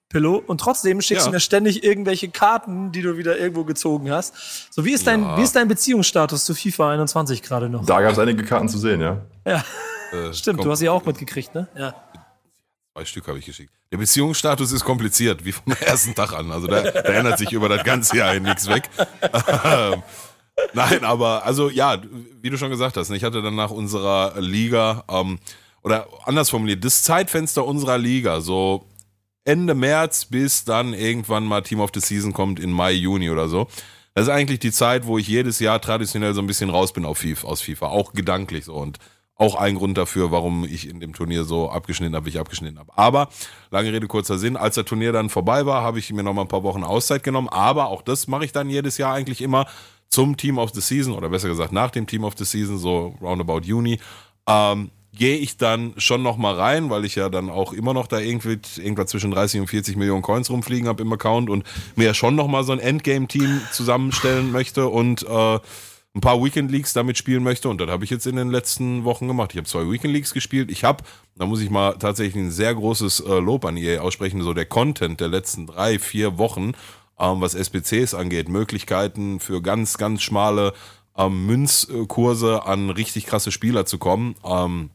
[0.08, 1.30] Pillow, und trotzdem schickst ja.
[1.30, 4.72] du mir ständig irgendwelche Karten, die du wieder irgendwo gezogen hast.
[4.72, 5.36] So, wie ist dein, ja.
[5.36, 7.84] wie ist dein Beziehungsstatus zu FIFA 21 gerade noch?
[7.84, 9.20] Da gab es einige Karten zu sehen, ja.
[9.44, 9.64] Ja.
[10.12, 11.68] Äh, Stimmt, du hast sie auch mitgekriegt, ne?
[11.76, 11.94] Ja.
[12.94, 13.72] Zwei Stück habe ich geschickt.
[13.92, 16.50] Der Beziehungsstatus ist kompliziert, wie vom ersten Tag an.
[16.52, 18.88] Also da, da ändert sich über das ganze Jahr nichts weg.
[19.64, 20.02] Ähm,
[20.72, 22.00] nein, aber also ja,
[22.40, 25.38] wie du schon gesagt hast, ne, ich hatte dann nach unserer Liga, ähm,
[25.82, 28.84] oder anders formuliert, das Zeitfenster unserer Liga, so
[29.48, 33.48] Ende März bis dann irgendwann mal Team of the Season kommt in Mai, Juni oder
[33.48, 33.66] so.
[34.14, 37.06] Das ist eigentlich die Zeit, wo ich jedes Jahr traditionell so ein bisschen raus bin
[37.06, 38.74] auf FIFA, aus FIFA, auch gedanklich so.
[38.74, 38.98] Und
[39.36, 42.78] auch ein Grund dafür, warum ich in dem Turnier so abgeschnitten habe, wie ich abgeschnitten
[42.78, 42.92] habe.
[42.96, 43.28] Aber,
[43.70, 46.42] lange Rede, kurzer Sinn, als das Turnier dann vorbei war, habe ich mir noch mal
[46.42, 47.48] ein paar Wochen Auszeit genommen.
[47.48, 49.66] Aber auch das mache ich dann jedes Jahr eigentlich immer
[50.08, 53.14] zum Team of the Season oder besser gesagt nach dem Team of the Season, so
[53.22, 53.98] roundabout Juni.
[54.46, 58.06] Ähm, gehe ich dann schon noch mal rein, weil ich ja dann auch immer noch
[58.06, 61.64] da irgendwie irgendwas zwischen 30 und 40 Millionen Coins rumfliegen habe im Account und
[61.96, 65.58] mir schon noch mal so ein Endgame-Team zusammenstellen möchte und äh,
[66.14, 67.68] ein paar Weekend Leagues damit spielen möchte.
[67.68, 69.52] Und das habe ich jetzt in den letzten Wochen gemacht.
[69.52, 70.70] Ich habe zwei Weekend Leagues gespielt.
[70.70, 71.04] Ich habe,
[71.36, 74.66] da muss ich mal tatsächlich ein sehr großes äh, Lob an EA aussprechen, so der
[74.66, 76.72] Content der letzten drei, vier Wochen,
[77.18, 80.72] ähm, was SPCs angeht, Möglichkeiten für ganz, ganz schmale
[81.16, 84.34] ähm, Münzkurse an richtig krasse Spieler zu kommen.
[84.44, 84.90] Ähm,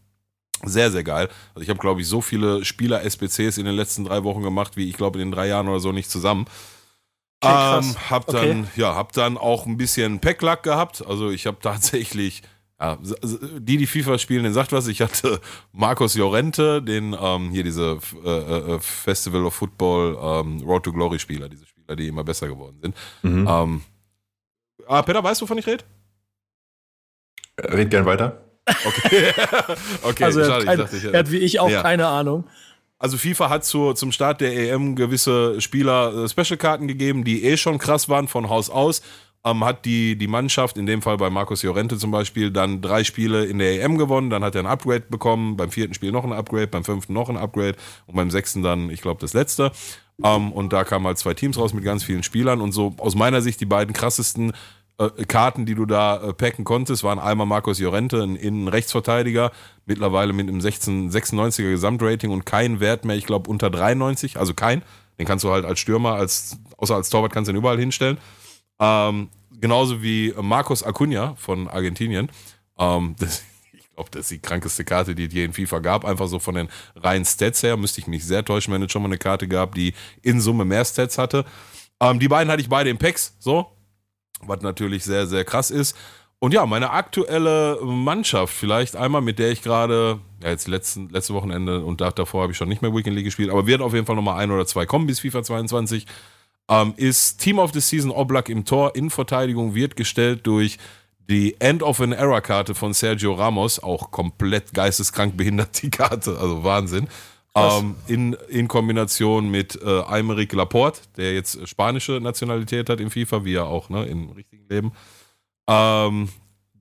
[0.64, 1.30] sehr, sehr geil.
[1.54, 4.90] Also ich habe, glaube ich, so viele Spieler-SPCs in den letzten drei Wochen gemacht, wie
[4.90, 6.46] ich glaube in den drei Jahren oder so nicht zusammen
[7.44, 8.68] ähm, hab dann, okay.
[8.76, 11.06] ja, hab dann auch ein bisschen Packlack gehabt.
[11.06, 12.44] Also ich habe tatsächlich,
[12.80, 12.98] ja,
[13.60, 14.88] die, die FIFA spielen, den sagt was.
[14.88, 15.40] Ich hatte
[15.72, 21.20] Marcos Llorente, den ähm, hier diese äh, äh, Festival of Football ähm, Road to Glory
[21.20, 22.96] Spieler, diese Spieler, die immer besser geworden sind.
[23.22, 23.48] Mhm.
[23.48, 23.82] Ähm,
[24.88, 25.84] ah, Peter, weißt du, wovon ich rede?
[27.60, 28.43] Red gern weiter.
[28.66, 29.34] Okay.
[30.04, 31.82] okay, also er, hat, kein, ich, er hat wie ich auch ja.
[31.82, 32.46] keine Ahnung.
[32.98, 37.58] Also FIFA hat zu, zum Start der EM gewisse Spieler äh, Special-Karten gegeben, die eh
[37.58, 39.02] schon krass waren von Haus aus.
[39.46, 43.04] Ähm, hat die, die Mannschaft, in dem Fall bei Markus Llorente zum Beispiel, dann drei
[43.04, 46.24] Spiele in der EM gewonnen, dann hat er ein Upgrade bekommen, beim vierten Spiel noch
[46.24, 49.74] ein Upgrade, beim fünften noch ein Upgrade und beim sechsten dann, ich glaube, das letzte.
[50.24, 53.16] Ähm, und da kamen halt zwei Teams raus mit ganz vielen Spielern und so aus
[53.16, 54.54] meiner Sicht die beiden krassesten
[55.28, 59.52] Karten, die du da äh, packen konntest, waren einmal Markus Llorente, ein Innenrechtsverteidiger,
[59.86, 64.54] mittlerweile mit einem 16, 96er Gesamtrating und kein Wert mehr, ich glaube, unter 93, also
[64.54, 64.84] kein.
[65.20, 68.18] Den kannst du halt als Stürmer, als, außer als Torwart kannst du ihn überall hinstellen.
[68.80, 69.30] Ähm,
[69.60, 72.30] genauso wie Marcos Acuna von Argentinien.
[72.78, 76.06] Ähm, das, ich glaube, das ist die krankeste Karte, die es je in FIFA gab.
[76.06, 77.78] Einfach so von den reinen Stats her.
[77.78, 80.66] Müsste ich mich sehr täuschen, wenn es schon mal eine Karte gab, die in Summe
[80.66, 81.46] mehr Stats hatte.
[82.00, 83.36] Ähm, die beiden hatte ich beide im Packs.
[83.40, 83.68] So,
[84.48, 85.96] was natürlich sehr, sehr krass ist.
[86.40, 91.34] Und ja, meine aktuelle Mannschaft, vielleicht einmal, mit der ich gerade, ja, jetzt letzten, letzte
[91.34, 94.06] Wochenende und davor habe ich schon nicht mehr Weekend League gespielt, aber wird auf jeden
[94.06, 96.06] Fall nochmal ein oder zwei kommen bis FIFA 22,
[96.70, 100.80] ähm, ist Team of the Season Oblak im Tor in Verteidigung, wird gestellt durch
[101.30, 106.38] die End of an Era Karte von Sergio Ramos, auch komplett geisteskrank behindert die Karte,
[106.38, 107.08] also Wahnsinn.
[107.56, 113.46] Ähm, in, in Kombination mit äh, Aymeric Laporte, der jetzt spanische Nationalität hat im FIFA,
[113.46, 114.92] wie er auch ne, im richtigen Leben.
[115.68, 116.30] Ähm,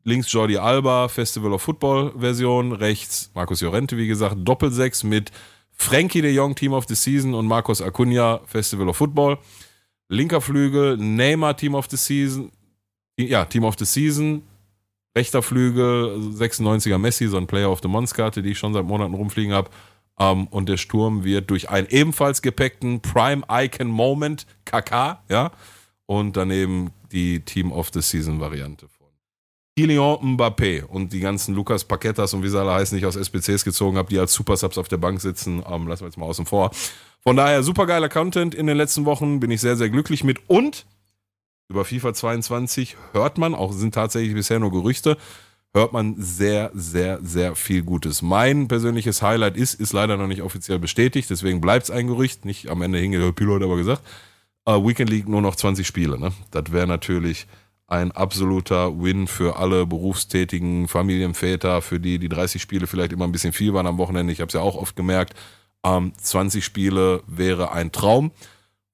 [0.04, 5.30] links Jordi Alba, Festival of Football Version, rechts Markus Llorente, wie gesagt, Doppelsechs mit
[5.72, 9.38] Frankie de Jong, Team of the Season und Marcos Acuna, Festival of Football.
[10.08, 12.52] Linker Flügel, Neymar, Team of the Season,
[13.18, 14.42] ja, Team of the Season.
[15.16, 18.84] Rechter Flügel, 96er Messi, so ein Player of the Month Karte, die ich schon seit
[18.84, 19.70] Monaten rumfliegen habe.
[20.22, 25.50] Ähm, und der Sturm wird durch einen ebenfalls gepackten Prime Icon Moment KK, ja,
[26.06, 29.08] und daneben die Team of the Season Variante von
[29.76, 33.16] Kylian Mbappé und die ganzen Lukas Paquetas und wie sie alle heißen, die ich aus
[33.16, 36.18] SPCs gezogen habe, die als Super Subs auf der Bank sitzen, ähm, lassen wir jetzt
[36.18, 36.70] mal außen vor.
[37.20, 40.48] Von daher super geiler Content in den letzten Wochen, bin ich sehr, sehr glücklich mit
[40.48, 40.86] und
[41.68, 45.16] über FIFA 22 hört man, auch sind tatsächlich bisher nur Gerüchte,
[45.74, 48.22] hört man sehr, sehr, sehr viel Gutes.
[48.22, 52.44] Mein persönliches Highlight ist, ist leider noch nicht offiziell bestätigt, deswegen bleibt es ein Gerücht,
[52.44, 54.02] nicht am Ende hingeht, Pilo hat aber gesagt,
[54.68, 56.18] uh, Weekend League nur noch 20 Spiele.
[56.18, 56.32] Ne?
[56.50, 57.46] Das wäre natürlich
[57.86, 63.32] ein absoluter Win für alle berufstätigen Familienväter, für die die 30 Spiele vielleicht immer ein
[63.32, 64.32] bisschen viel waren am Wochenende.
[64.32, 65.34] Ich habe es ja auch oft gemerkt.
[65.84, 68.30] Ähm, 20 Spiele wäre ein Traum.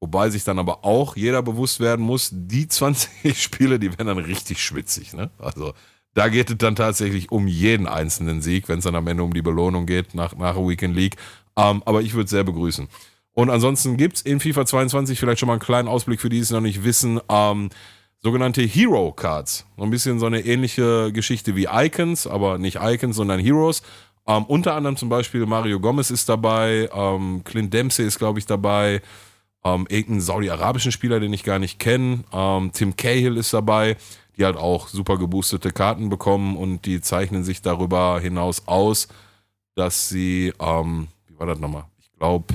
[0.01, 4.19] Wobei sich dann aber auch jeder bewusst werden muss, die 20 Spiele, die werden dann
[4.19, 5.13] richtig schwitzig.
[5.13, 5.31] Ne?
[5.39, 5.75] Also
[6.15, 9.33] da geht es dann tatsächlich um jeden einzelnen Sieg, wenn es dann am Ende um
[9.33, 11.17] die Belohnung geht nach, nach Weekend League.
[11.57, 12.89] Ähm, aber ich würde es sehr begrüßen.
[13.33, 16.37] Und ansonsten gibt es in FIFA 22 vielleicht schon mal einen kleinen Ausblick für die,
[16.37, 17.21] die es noch nicht wissen.
[17.29, 17.71] Ähm,
[18.21, 19.65] sogenannte Hero Cards.
[19.77, 23.83] So ein bisschen so eine ähnliche Geschichte wie Icons, aber nicht Icons, sondern Heroes.
[24.27, 28.47] Ähm, unter anderem zum Beispiel Mario Gomez ist dabei, ähm, Clint Dempsey ist, glaube ich,
[28.47, 29.01] dabei,
[29.65, 33.97] ähm, irgendein saudi-arabischen Spieler, den ich gar nicht kenne, ähm, Tim Cahill ist dabei
[34.39, 39.09] die halt auch super geboostete Karten bekommen und die zeichnen sich darüber hinaus aus,
[39.75, 41.85] dass sie, ähm, wie war das nochmal?
[42.01, 42.55] Ich glaube,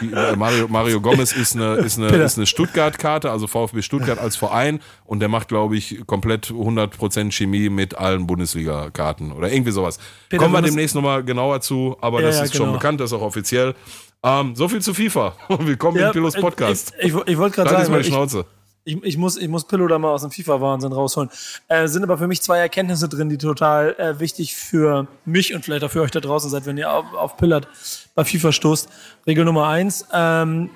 [0.00, 4.36] äh, Mario, Mario Gomez ist eine, ist eine, ist eine Stuttgart-Karte, also VfB Stuttgart als
[4.36, 9.98] Verein und der macht, glaube ich, komplett 100% Chemie mit allen Bundesliga-Karten oder irgendwie sowas.
[10.28, 12.64] Peter, Kommen wir demnächst nochmal genauer zu, aber ja, das ist ja, genau.
[12.64, 13.74] schon bekannt, das ist auch offiziell.
[14.22, 15.36] Ähm, so viel zu FIFA.
[15.58, 16.94] Willkommen ja, im Pilos Podcast.
[16.98, 18.40] Ich, ich, ich wollte gerade sagen, meine Schnauze.
[18.40, 18.55] Ich,
[18.86, 21.28] ich, ich, muss, ich muss Pillow da mal aus dem FIFA-Wahnsinn rausholen.
[21.68, 25.64] Äh, sind aber für mich zwei Erkenntnisse drin, die total äh, wichtig für mich und
[25.64, 27.68] vielleicht auch für euch da draußen seid, wenn ihr auf, auf Pillard
[28.14, 28.88] bei FIFA stoßt.
[29.26, 30.70] Regel Nummer eins, ähm,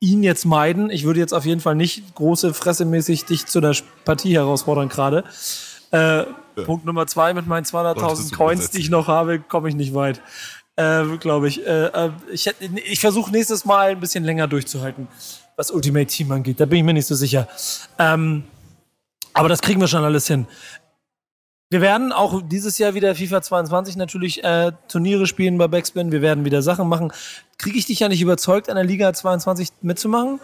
[0.00, 0.90] ihn jetzt meiden.
[0.90, 5.24] Ich würde jetzt auf jeden Fall nicht große Fressemäßig dich zu der Partie herausfordern gerade.
[5.92, 6.26] Äh, ja.
[6.66, 10.20] Punkt Nummer zwei, mit meinen 200.000 Coins, die ich noch habe, komme ich nicht weit.
[10.76, 11.66] Äh, Glaube ich.
[11.66, 12.50] Äh, äh, ich,
[12.84, 15.08] ich versuche nächstes Mal ein bisschen länger durchzuhalten
[15.56, 16.60] was Ultimate Team angeht.
[16.60, 17.48] Da bin ich mir nicht so sicher.
[17.98, 18.44] Ähm,
[19.32, 20.46] aber das kriegen wir schon alles hin.
[21.68, 26.12] Wir werden auch dieses Jahr wieder FIFA 22 natürlich äh, Turniere spielen bei Backspin.
[26.12, 27.12] Wir werden wieder Sachen machen.
[27.58, 30.38] Kriege ich dich ja nicht überzeugt, an der Liga 22 mitzumachen?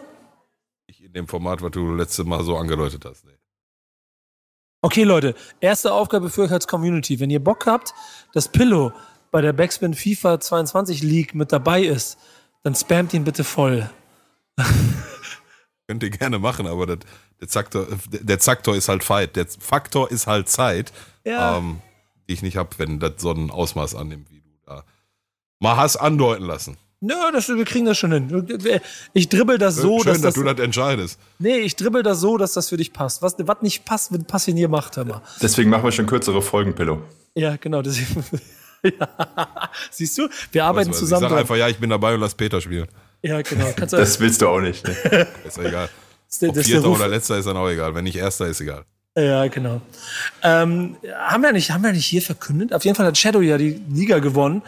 [0.89, 3.25] Nicht in dem Format, was du letzte Mal so angedeutet hast.
[3.25, 3.33] Nee.
[4.81, 7.21] Okay, Leute, erste Aufgabe für euch als Community.
[7.21, 7.95] Wenn ihr Bock habt,
[8.33, 8.93] dass Pillow
[9.31, 12.19] bei der Backspin FIFA 22 League mit dabei ist,
[12.65, 13.89] dann spamt ihn bitte voll.
[15.89, 16.99] Könnt ihr gerne machen, aber das,
[17.41, 19.37] der, Zaktor, der Zaktor ist halt Fight.
[19.37, 20.93] Der Faktor ist halt Zeit,
[21.25, 21.59] Ja.
[21.59, 21.81] ähm,
[22.29, 24.85] die ich nicht habe, wenn das so ein Ausmaß annimmt, wie du da
[25.59, 26.77] mal hast andeuten lassen.
[27.05, 28.47] Nö, das, wir kriegen das schon hin.
[29.13, 30.35] Ich dribbel das so, Schön, dass dass das.
[30.35, 31.19] du das entscheidest.
[31.41, 33.23] Nee, ich dribbel das so, dass das für dich passt.
[33.23, 35.21] Was, was nicht passt, wird passionier macht, hör mal.
[35.43, 37.03] Deswegen machen wir schon kürzere Folgen, Pillow.
[37.35, 37.83] Ja, genau.
[37.83, 37.99] Das,
[38.85, 39.71] ja.
[39.91, 41.23] Siehst du, wir arbeiten Weißt du zusammen.
[41.25, 41.39] Ich sag dran.
[41.41, 42.87] einfach, ja, ich bin dabei und lass Peter spielen.
[43.23, 43.73] Ja, genau.
[43.77, 44.87] Kannst Das willst du auch nicht.
[44.87, 44.95] Ne?
[45.47, 45.89] Ist ja egal.
[46.47, 47.95] Ob Vierter oder Letzter ist dann auch egal.
[47.95, 48.85] Wenn nicht Erster, ist egal.
[49.17, 49.83] Ja, genau.
[50.43, 52.73] Ähm, haben, wir nicht, haben wir nicht hier verkündet?
[52.73, 54.63] Auf jeden Fall hat Shadow ja die Liga gewonnen.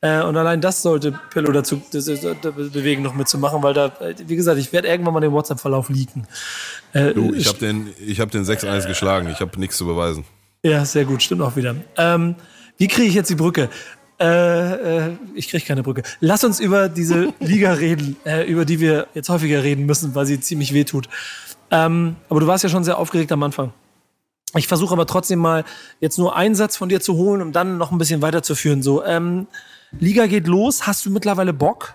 [0.00, 3.86] Äh, und allein das sollte Pillow dazu das, das, das bewegen, noch mitzumachen, weil da,
[4.00, 6.28] äh, wie gesagt, ich werde irgendwann mal den WhatsApp-Verlauf leaken.
[6.92, 9.28] Äh, Du, ich habe den, ich hab den 6-1 geschlagen.
[9.28, 10.24] Ich habe nichts zu beweisen.
[10.62, 11.74] Ja, sehr gut, stimmt auch wieder.
[11.96, 12.36] Ähm,
[12.76, 13.68] wie kriege ich jetzt die Brücke?
[14.20, 16.02] Äh, äh, ich kriege keine Brücke.
[16.20, 20.26] Lass uns über diese Liga reden, äh, über die wir jetzt häufiger reden müssen, weil
[20.26, 21.08] sie ziemlich weh tut.
[21.70, 23.72] Ähm, aber du warst ja schon sehr aufgeregt am Anfang.
[24.56, 25.64] Ich versuche aber trotzdem mal
[26.00, 28.82] jetzt nur einen Satz von dir zu holen, um dann noch ein bisschen weiterzuführen.
[28.82, 29.46] So, ähm,
[29.92, 30.86] Liga geht los.
[30.86, 31.94] Hast du mittlerweile Bock?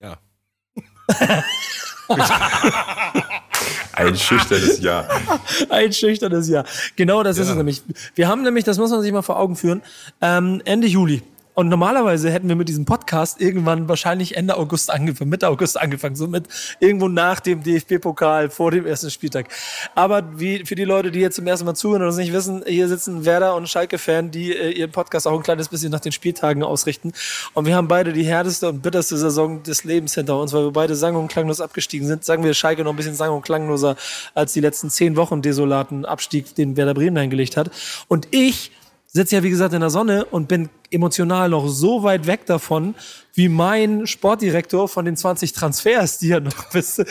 [0.00, 0.18] Ja.
[3.96, 5.08] Ein schüchternes Ja.
[5.70, 6.64] Ein schüchternes Jahr.
[6.96, 7.52] Genau das ist Ja.
[7.52, 7.82] es nämlich.
[8.14, 9.82] Wir haben nämlich, das muss man sich mal vor Augen führen,
[10.20, 11.22] ähm, Ende Juli.
[11.56, 16.14] Und normalerweise hätten wir mit diesem Podcast irgendwann wahrscheinlich Ende August angefangen, Mitte August angefangen,
[16.14, 16.48] so mit
[16.80, 19.48] irgendwo nach dem DFB-Pokal vor dem ersten Spieltag.
[19.94, 22.62] Aber wie für die Leute, die jetzt zum ersten Mal zuhören und es nicht wissen,
[22.66, 26.12] hier sitzen Werder und Schalke-Fan, die äh, ihren Podcast auch ein kleines bisschen nach den
[26.12, 27.14] Spieltagen ausrichten.
[27.54, 30.72] Und wir haben beide die härteste und bitterste Saison des Lebens hinter uns, weil wir
[30.72, 32.22] beide sang- und klanglos abgestiegen sind.
[32.22, 33.96] Sagen wir Schalke noch ein bisschen sang- und klangloser
[34.34, 37.70] als die letzten zehn Wochen desolaten Abstieg, den Werder Bremen eingelegt hat.
[38.08, 38.72] Und ich
[39.16, 42.94] sitze ja, wie gesagt, in der Sonne und bin emotional noch so weit weg davon,
[43.34, 47.02] wie mein Sportdirektor von den 20 Transfers, die er noch bis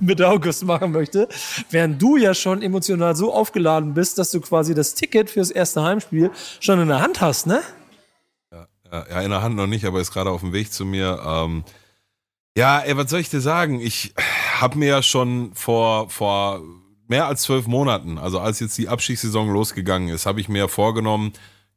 [0.00, 1.28] Mitte August machen möchte.
[1.70, 5.82] Während du ja schon emotional so aufgeladen bist, dass du quasi das Ticket fürs erste
[5.82, 7.62] Heimspiel schon in der Hand hast, ne?
[8.92, 11.20] Ja, in der Hand noch nicht, aber ist gerade auf dem Weg zu mir.
[11.26, 11.64] Ähm,
[12.56, 13.80] ja, ey, was soll ich dir sagen?
[13.80, 14.14] Ich
[14.60, 16.60] habe mir ja schon vor, vor
[17.14, 21.32] mehr als zwölf Monaten, also als jetzt die Abstiegssaison losgegangen ist, habe ich mir vorgenommen,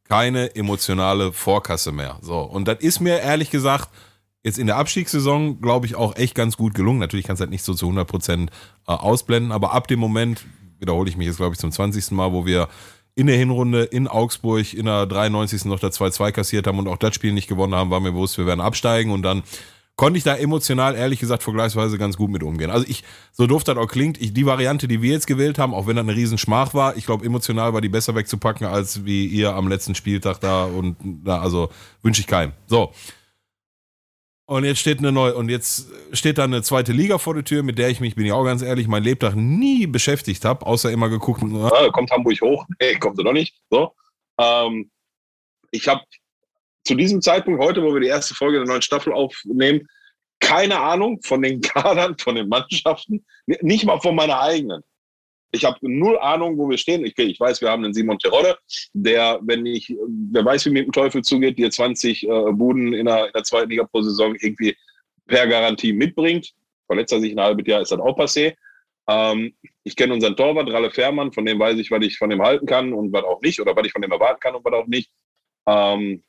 [0.10, 2.18] keine emotionale Vorkasse mehr.
[2.24, 3.90] So, und das ist mir ehrlich gesagt
[4.42, 6.98] jetzt in der Abstiegssaison, glaube ich, auch echt ganz gut gelungen.
[6.98, 8.50] Natürlich kannst du halt nicht so zu 100 Prozent
[8.88, 10.44] äh, ausblenden, aber ab dem Moment,
[10.80, 12.10] wiederhole ich mich jetzt, glaube ich, zum 20.
[12.14, 12.68] Mal, wo wir
[13.14, 15.66] in der Hinrunde in Augsburg in der 93.
[15.66, 18.40] noch der 2-2 kassiert haben und auch das Spiel nicht gewonnen haben, war mir bewusst,
[18.40, 19.44] wir werden absteigen und dann
[19.98, 22.70] konnte ich da emotional ehrlich gesagt vergleichsweise ganz gut mit umgehen.
[22.70, 25.74] Also ich, so doof das auch klingt, ich, die Variante, die wir jetzt gewählt haben,
[25.74, 29.26] auch wenn das eine Riesenschmach war, ich glaube emotional war die besser wegzupacken, als wie
[29.26, 31.70] ihr am letzten Spieltag da und da, also
[32.04, 32.54] wünsche ich keinem.
[32.68, 32.94] So.
[34.46, 37.64] Und jetzt steht eine neue, und jetzt steht da eine zweite Liga vor der Tür,
[37.64, 40.90] mit der ich mich, bin ich auch ganz ehrlich, mein Lebtag nie beschäftigt habe, außer
[40.90, 42.66] immer geguckt, Ah, kommt Hamburg hoch?
[42.80, 43.56] Nee, kommt er doch nicht.
[43.70, 43.94] So.
[44.40, 44.90] Ähm,
[45.72, 46.02] ich habe
[46.88, 49.88] zu diesem Zeitpunkt, heute, wo wir die erste Folge der neuen Staffel aufnehmen,
[50.40, 54.82] keine Ahnung von den Kadern, von den Mannschaften, nicht mal von meiner eigenen.
[55.52, 57.06] Ich habe null Ahnung, wo wir stehen.
[57.06, 58.58] Ich, ich weiß, wir haben den Simon Terodde,
[58.94, 59.96] der, wenn ich,
[60.32, 63.44] wer weiß, wie mit dem Teufel zugeht, dir 20 äh, Buden in der, in der
[63.44, 64.76] zweiten Liga pro Saison irgendwie
[65.26, 66.54] per Garantie mitbringt.
[66.86, 68.56] Verletzt er sich ein halbes Jahr, ist dann auch passé.
[69.08, 72.42] Ähm, ich kenne unseren Torwart, Ralle Fährmann, von dem weiß ich, was ich von dem
[72.42, 74.74] halten kann und was auch nicht, oder was ich von dem erwarten kann und was
[74.74, 75.10] auch nicht.
[75.66, 76.24] Ähm,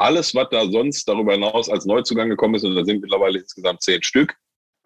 [0.00, 3.82] alles, was da sonst darüber hinaus als Neuzugang gekommen ist, und da sind mittlerweile insgesamt
[3.82, 4.36] zehn Stück,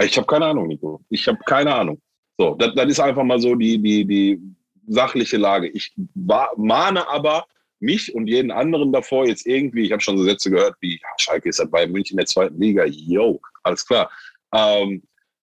[0.03, 1.05] ich habe keine Ahnung, Nico.
[1.09, 2.01] Ich habe keine Ahnung.
[2.37, 4.41] So, das, das ist einfach mal so die, die, die
[4.89, 5.69] sachliche Lage.
[5.69, 5.95] Ich
[6.57, 7.47] mahne aber
[7.81, 11.09] mich und jeden anderen davor jetzt irgendwie, ich habe schon so Sätze gehört wie, ja,
[11.19, 14.11] Schalke ist ja bei München der zweiten Liga, yo, alles klar.
[14.53, 15.03] Ähm,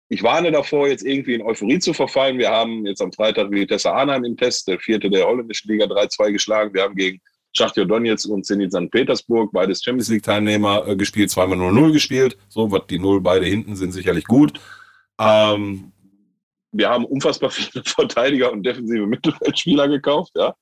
[0.09, 2.39] ich warne davor, jetzt irgendwie in Euphorie zu verfallen.
[2.39, 6.33] Wir haben jetzt am Freitag Vitesse Arnheim im Test, der vierte der holländischen Liga 3-2
[6.33, 6.75] geschlagen.
[6.75, 7.21] Wir haben gegen
[7.55, 8.91] Schachtjo Donetsk und Zenit St.
[8.91, 12.37] Petersburg, beides Champions League Teilnehmer, äh, gespielt, zweimal 0-0 gespielt.
[12.49, 14.59] So, was die Null beide hinten sind sicherlich gut.
[15.19, 15.93] Ähm,
[16.73, 20.55] wir haben unfassbar viele Verteidiger und defensive Mittelfeldspieler gekauft, ja.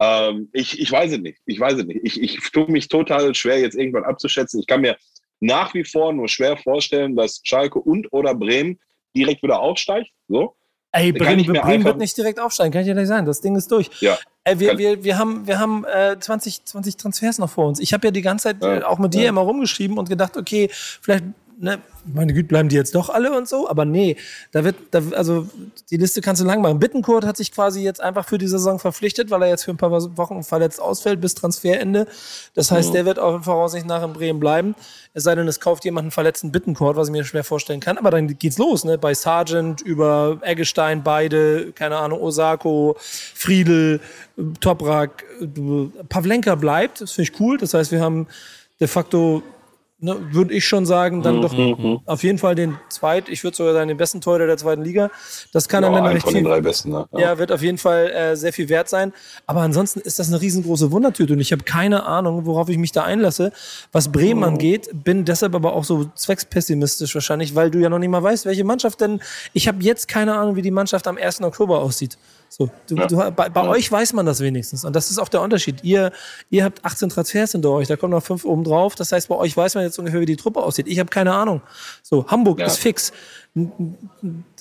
[0.00, 1.38] Ähm, ich, ich weiß es nicht.
[1.46, 2.00] Ich weiß es nicht.
[2.02, 4.60] Ich, ich tue mich total schwer, jetzt irgendwann abzuschätzen.
[4.60, 4.96] Ich kann mir
[5.40, 8.80] nach wie vor nur schwer vorstellen, dass Schalke und oder Bremen
[9.16, 10.10] direkt wieder aufsteigt.
[10.28, 10.56] So.
[10.94, 13.26] Ey, Bremen, Bremen wird nicht direkt aufsteigen, kann ich dir nicht sagen.
[13.26, 13.90] Das Ding ist durch.
[14.00, 14.16] Ja.
[14.44, 17.80] Ey, wir, wir, wir haben, wir haben äh, 20, 20 Transfers noch vor uns.
[17.80, 19.28] Ich habe ja die ganze Zeit Ja, äh, auch mit dir ja.
[19.30, 21.24] immer rumgeschrieben und gedacht, okay, vielleicht
[21.58, 24.16] ne, meine Güte, bleiben die jetzt doch alle und so, aber nee,
[24.52, 25.48] da wird, da, also
[25.90, 26.78] die Liste kannst du lang machen.
[26.78, 29.76] Bittenkurt hat sich quasi jetzt einfach für die Saison verpflichtet, weil er jetzt für ein
[29.76, 32.06] paar Wochen verletzt ausfällt bis Transferende.
[32.54, 32.92] Das heißt, mhm.
[32.94, 34.74] der wird auch voraussichtlich nach in Bremen bleiben.
[35.14, 37.98] Es sei denn, es kauft jemand einen verletzten Bittenkurt, was ich mir schwer vorstellen kann.
[37.98, 38.98] Aber dann geht's los, ne?
[38.98, 44.00] Bei Sargent über Eggestein, beide, keine Ahnung, Osako, Friedel,
[44.60, 45.24] Toprak,
[46.08, 47.00] Pavlenka bleibt.
[47.00, 47.58] Das finde ich cool.
[47.58, 48.26] Das heißt, wir haben
[48.80, 49.42] de facto
[50.04, 51.42] ne, würde ich schon sagen, dann mhm.
[51.42, 52.00] doch mhm.
[52.06, 55.10] auf jeden Fall den zweit, ich würde sogar sagen, den besten Torhüter der zweiten Liga.
[55.52, 57.08] Das kann ja, am Ende recht von den drei besten, ne?
[57.12, 57.20] ja.
[57.20, 57.38] ja.
[57.38, 59.12] wird auf jeden Fall äh, sehr viel wert sein.
[59.46, 62.92] Aber ansonsten ist das eine riesengroße Wundertüte und ich habe keine Ahnung, worauf ich mich
[62.92, 63.52] da einlasse.
[63.92, 64.44] Was Bremen mhm.
[64.44, 68.46] angeht, bin deshalb aber auch so zweckspessimistisch wahrscheinlich, weil du ja noch nicht mal weißt,
[68.46, 69.20] welche Mannschaft denn.
[69.52, 71.42] Ich habe jetzt keine Ahnung, wie die Mannschaft am 1.
[71.42, 72.18] Oktober aussieht.
[72.56, 73.06] So, du, ja.
[73.08, 73.68] du, bei, bei ja.
[73.68, 74.84] euch weiß man das wenigstens.
[74.84, 75.82] Und das ist auch der Unterschied.
[75.82, 76.12] Ihr,
[76.50, 78.94] ihr habt 18 Transfers hinter euch, da kommen noch fünf oben drauf.
[78.94, 80.86] Das heißt, bei euch weiß man jetzt ungefähr, wie die Truppe aussieht.
[80.86, 81.62] Ich habe keine Ahnung.
[82.04, 82.66] So, Hamburg ja.
[82.66, 83.12] ist fix.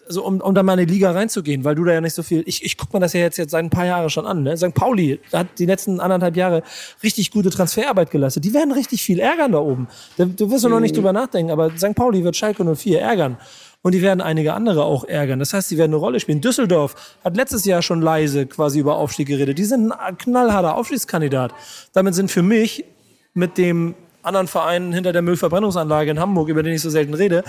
[0.07, 2.23] Also, um, um da mal in die Liga reinzugehen, weil du da ja nicht so
[2.23, 2.41] viel.
[2.47, 4.41] Ich, ich guck mir das ja jetzt, jetzt seit ein paar Jahren schon an.
[4.41, 4.57] Ne?
[4.57, 4.73] St.
[4.73, 6.63] Pauli hat die letzten anderthalb Jahre
[7.03, 8.43] richtig gute Transferarbeit geleistet.
[8.43, 9.87] Die werden richtig viel ärgern da oben.
[10.17, 10.71] Du, du wirst mhm.
[10.71, 11.93] noch nicht drüber nachdenken, aber St.
[11.93, 13.37] Pauli wird Schalke 04 ärgern
[13.83, 15.39] und die werden einige andere auch ärgern.
[15.39, 16.41] Das heißt, sie werden eine Rolle spielen.
[16.41, 19.59] Düsseldorf hat letztes Jahr schon leise quasi über Aufstieg geredet.
[19.59, 21.53] Die sind ein knallharter Aufstiegskandidat.
[21.91, 22.85] Damit sind für mich
[23.33, 23.93] mit dem
[24.23, 27.43] anderen Verein hinter der Müllverbrennungsanlage in Hamburg, über den ich so selten rede,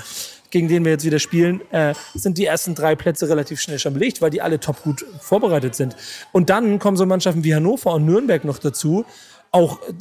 [0.50, 3.94] gegen den wir jetzt wieder spielen, äh, sind die ersten drei Plätze relativ schnell schon
[3.94, 5.94] belegt, weil die alle top gut vorbereitet sind.
[6.32, 9.04] Und dann kommen so Mannschaften wie Hannover und Nürnberg noch dazu.
[9.52, 9.94] Auch äh,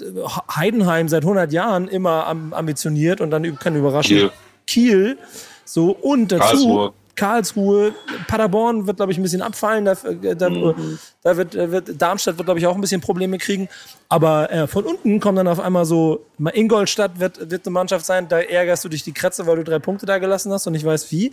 [0.56, 4.17] Heidenheim seit 100 Jahren immer ambitioniert und dann kann überraschen.
[4.17, 4.32] Kiel.
[4.65, 5.17] Kiel
[5.65, 6.43] so, und dazu.
[6.43, 6.93] Karlsruhe.
[7.15, 7.93] Karlsruhe,
[8.28, 9.86] Paderborn wird, glaube ich, ein bisschen abfallen.
[9.86, 10.97] Da, äh, da, mhm.
[11.21, 13.69] da wird, wird, Darmstadt wird, glaube ich, auch ein bisschen Probleme kriegen.
[14.10, 18.28] Aber äh, von unten kommt dann auf einmal so, Ingolstadt wird, wird eine Mannschaft sein,
[18.28, 20.84] da ärgerst du dich die Kratze, weil du drei Punkte da gelassen hast und ich
[20.84, 21.32] weiß wie.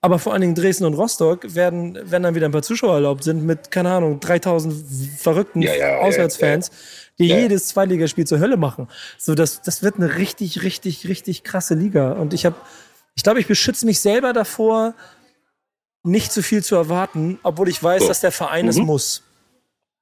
[0.00, 3.24] Aber vor allen Dingen Dresden und Rostock werden, wenn dann wieder ein paar Zuschauer erlaubt
[3.24, 4.74] sind, mit, keine Ahnung, 3000
[5.18, 6.74] verrückten ja, ja, Auswärtsfans, ja,
[7.18, 8.88] die jedes Zweitligaspiel zur Hölle machen.
[9.18, 12.12] So, das, das wird eine richtig, richtig, richtig krasse Liga.
[12.12, 12.56] Und ich habe
[13.18, 14.94] ich glaube, ich beschütze mich selber davor,
[16.04, 18.08] nicht zu viel zu erwarten, obwohl ich weiß, so.
[18.08, 18.70] dass der Verein mhm.
[18.70, 19.22] es muss.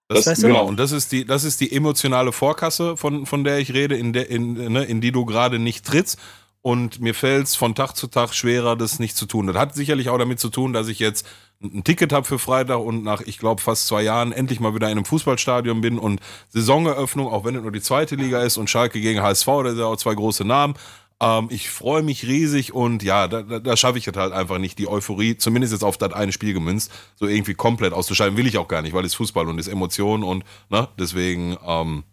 [0.08, 0.48] Das, weißt du?
[0.48, 3.96] Genau, und das ist die, das ist die emotionale Vorkasse, von, von der ich rede,
[3.96, 6.18] in, der, in, ne, in die du gerade nicht trittst.
[6.60, 9.46] Und mir fällt es von Tag zu Tag schwerer, das nicht zu tun.
[9.46, 11.26] Das hat sicherlich auch damit zu tun, dass ich jetzt
[11.62, 14.88] ein Ticket habe für Freitag und nach, ich glaube, fast zwei Jahren endlich mal wieder
[14.88, 18.68] in einem Fußballstadion bin und Saisoneröffnung, auch wenn es nur die zweite Liga ist und
[18.68, 20.74] Schalke gegen HSV, das sind ja auch zwei große Namen.
[21.20, 24.88] Ähm, ich freue mich riesig und ja, da, da, schaffe ich halt einfach nicht, die
[24.88, 28.36] Euphorie, zumindest jetzt auf das eine Spiel gemünzt, so irgendwie komplett auszuschalten.
[28.36, 32.04] Will ich auch gar nicht, weil es Fußball und es Emotionen und ne, deswegen, ähm,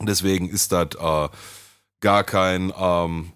[0.00, 1.28] deswegen ist das äh,
[2.00, 3.32] gar kein, ähm,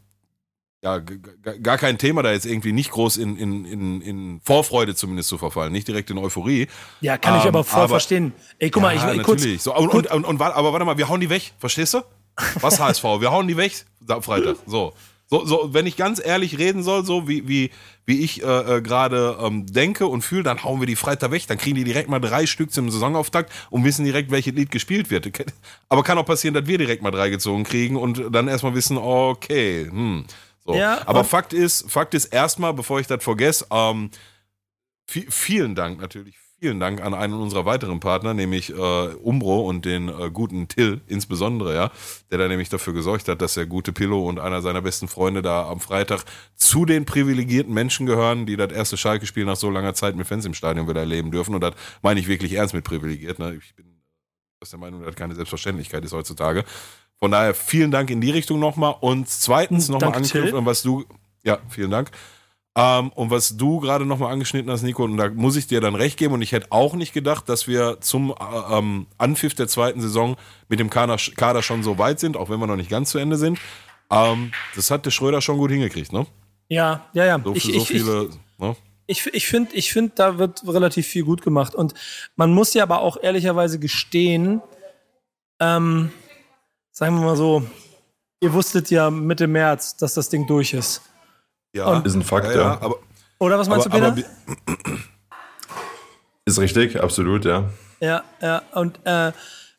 [0.82, 5.28] ja, gar kein Thema, da jetzt irgendwie nicht groß in, in, in, in Vorfreude zumindest
[5.28, 6.66] zu verfallen, nicht direkt in Euphorie.
[7.00, 8.32] Ja, kann ich aber voll aber, verstehen.
[8.58, 9.62] Ey, guck ja, mal, ich, kurz, natürlich.
[9.62, 12.02] So, und, und, und, und, aber warte mal, wir hauen die weg, verstehst du?
[12.60, 13.04] Was HSV?
[13.20, 13.72] Wir hauen die weg
[14.20, 14.56] Freitag.
[14.66, 14.92] So.
[15.32, 17.70] So, so, wenn ich ganz ehrlich reden soll, so wie, wie,
[18.04, 21.46] wie ich äh, äh, gerade ähm, denke und fühle, dann hauen wir die Freitag weg,
[21.46, 25.08] dann kriegen die direkt mal drei Stück zum Saisonauftakt und wissen direkt, welches Lied gespielt
[25.08, 25.30] wird.
[25.88, 28.98] Aber kann auch passieren, dass wir direkt mal drei gezogen kriegen und dann erstmal wissen,
[28.98, 30.24] okay, hm.
[30.66, 30.74] So.
[30.74, 34.10] Ja, Aber Fakt ist, Fakt ist erstmal, bevor ich das vergesse, ähm,
[35.06, 40.08] vielen Dank natürlich, vielen Dank an einen unserer weiteren Partner, nämlich äh, Umbro und den
[40.08, 41.90] äh, guten Till insbesondere, ja,
[42.30, 45.40] der da nämlich dafür gesorgt hat, dass der gute Pillow und einer seiner besten Freunde
[45.40, 46.24] da am Freitag
[46.56, 50.44] zu den privilegierten Menschen gehören, die das erste Schalke-Spiel nach so langer Zeit mit Fans
[50.44, 51.54] im Stadion wieder erleben dürfen.
[51.54, 53.38] Und das meine ich wirklich ernst mit privilegiert.
[53.38, 53.54] Ne?
[53.54, 53.86] Ich bin
[54.60, 56.64] aus der Meinung, dass das keine Selbstverständlichkeit ist heutzutage.
[57.18, 58.96] Von daher vielen Dank in die Richtung nochmal.
[59.00, 61.06] Und zweitens nochmal anknüpfen, was du,
[61.42, 62.10] ja, vielen Dank.
[62.76, 65.96] Ähm, und was du gerade nochmal angeschnitten hast, Nico, und da muss ich dir dann
[65.96, 69.66] recht geben, und ich hätte auch nicht gedacht, dass wir zum äh, ähm, Anpfiff der
[69.66, 70.36] zweiten Saison
[70.68, 73.18] mit dem Kader, Kader, schon so weit sind, auch wenn wir noch nicht ganz zu
[73.18, 73.58] Ende sind.
[74.10, 76.26] Ähm, das hat der Schröder schon gut hingekriegt, ne?
[76.68, 77.40] Ja, ja, ja.
[77.42, 78.76] So, ich, so ich, viele, ich, ne?
[79.08, 81.74] Ich, ich finde, ich find, da wird relativ viel gut gemacht.
[81.74, 81.94] Und
[82.36, 84.62] man muss ja aber auch ehrlicherweise gestehen,
[85.58, 86.12] ähm,
[86.92, 87.64] sagen wir mal so,
[88.40, 91.02] ihr wusstet ja Mitte März, dass das Ding durch ist.
[91.72, 92.60] Ja, und, ist ein Fakt, ja.
[92.60, 92.78] ja.
[92.80, 92.96] Aber,
[93.38, 94.28] Oder was meinst aber, du, Peter?
[96.44, 97.70] ist richtig, absolut, ja.
[98.00, 98.62] Ja, ja.
[98.72, 99.32] Und äh,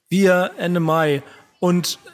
[0.09, 1.23] wir Ende Mai.
[1.59, 2.09] Und äh,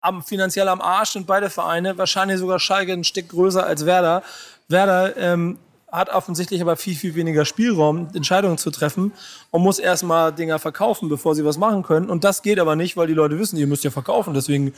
[0.00, 4.22] am, finanziell am Arsch sind beide Vereine, wahrscheinlich sogar Schalke ein Stück größer als Werder.
[4.68, 5.58] Werder ähm,
[5.92, 9.12] hat offensichtlich aber viel, viel weniger Spielraum, Entscheidungen zu treffen
[9.50, 12.08] und muss erstmal Dinger verkaufen, bevor sie was machen können.
[12.08, 14.32] Und das geht aber nicht, weil die Leute wissen, ihr müsst ja verkaufen.
[14.32, 14.72] Deswegen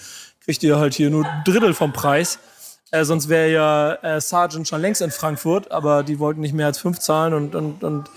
[0.45, 2.41] kriegt ihr halt hier nur ein Drittel vom Preis.
[2.95, 6.66] Äh, sonst wäre ja äh, Sargent schon längst in Frankfurt, aber die wollten nicht mehr
[6.66, 8.09] als fünf zahlen und, und, und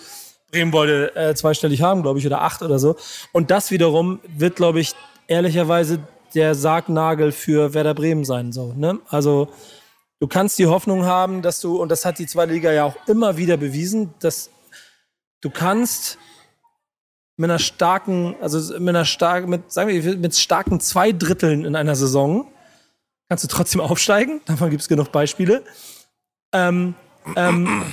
[0.51, 2.95] Bremen wollte äh, zweistellig haben, glaube ich, oder acht oder so.
[3.31, 4.93] Und das wiederum wird, glaube ich,
[5.25, 5.97] ehrlicherweise
[6.35, 8.51] der Sargnagel für Werder Bremen sein.
[8.51, 8.99] So, ne?
[9.09, 9.47] Also
[10.19, 12.95] du kannst die Hoffnung haben, dass du, und das hat die zweite Liga ja auch
[13.07, 14.51] immer wieder bewiesen, dass
[15.41, 16.19] du kannst
[17.35, 21.75] mit einer starken, also mit einer starken, mit, sagen wir, mit starken zwei Dritteln in
[21.75, 22.45] einer Saison
[23.29, 24.41] kannst du trotzdem aufsteigen.
[24.45, 25.63] Davon gibt es genug Beispiele.
[26.53, 26.95] Ähm,
[27.35, 27.83] ähm,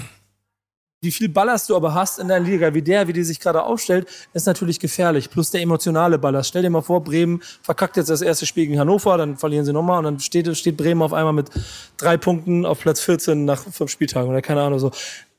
[1.05, 3.63] wie viel Ballast du aber hast in deiner Liga, wie der, wie die sich gerade
[3.63, 5.31] aufstellt, ist natürlich gefährlich.
[5.31, 6.49] Plus der emotionale Ballast.
[6.49, 9.73] Stell dir mal vor, Bremen verkackt jetzt das erste Spiel gegen Hannover, dann verlieren sie
[9.75, 11.51] nochmal und dann steht, steht Bremen auf einmal mit
[11.99, 14.93] drei Punkten auf Platz 14 nach fünf Spieltagen oder keine Ahnung so.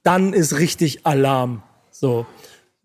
[0.03, 1.63] Dann ist richtig Alarm.
[1.89, 2.27] So.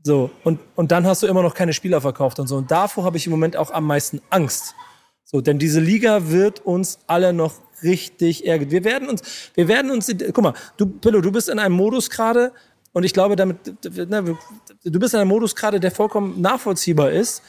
[0.03, 0.31] So.
[0.43, 2.57] Und, und dann hast du immer noch keine Spieler verkauft und so.
[2.57, 4.75] Und davor habe ich im Moment auch am meisten Angst.
[5.33, 7.55] So, denn diese Liga wird uns alle noch
[7.85, 8.73] richtig ärgern.
[8.73, 9.23] Wir werden uns,
[9.55, 12.53] wir werden uns, guck mal, du, Pillow, du bist in einem Modus gerade,
[12.93, 13.59] und ich glaube, damit,
[13.95, 14.37] ne,
[14.83, 17.43] du bist in einem Modus gerade, der vollkommen nachvollziehbar ist,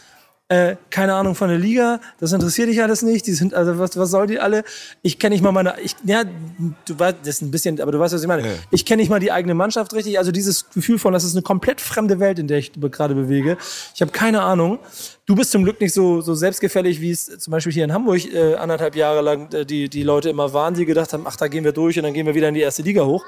[0.51, 3.95] äh, keine Ahnung von der Liga, das interessiert dich alles nicht, die sind, also was,
[3.95, 4.65] was soll die alle?
[5.01, 7.99] Ich kenne nicht mal meine, ich, ja, du weißt, das ist ein bisschen, aber du
[7.99, 8.45] weißt, was ich meine.
[8.45, 8.53] Ja.
[8.69, 11.41] Ich kenne nicht mal die eigene Mannschaft richtig, also dieses Gefühl von, das ist eine
[11.41, 13.57] komplett fremde Welt, in der ich gerade bewege.
[13.95, 14.79] Ich habe keine Ahnung.
[15.25, 18.25] Du bist zum Glück nicht so, so selbstgefällig, wie es zum Beispiel hier in Hamburg
[18.33, 21.47] äh, anderthalb Jahre lang äh, die, die Leute immer waren, die gedacht haben, ach, da
[21.47, 23.23] gehen wir durch und dann gehen wir wieder in die erste Liga hoch.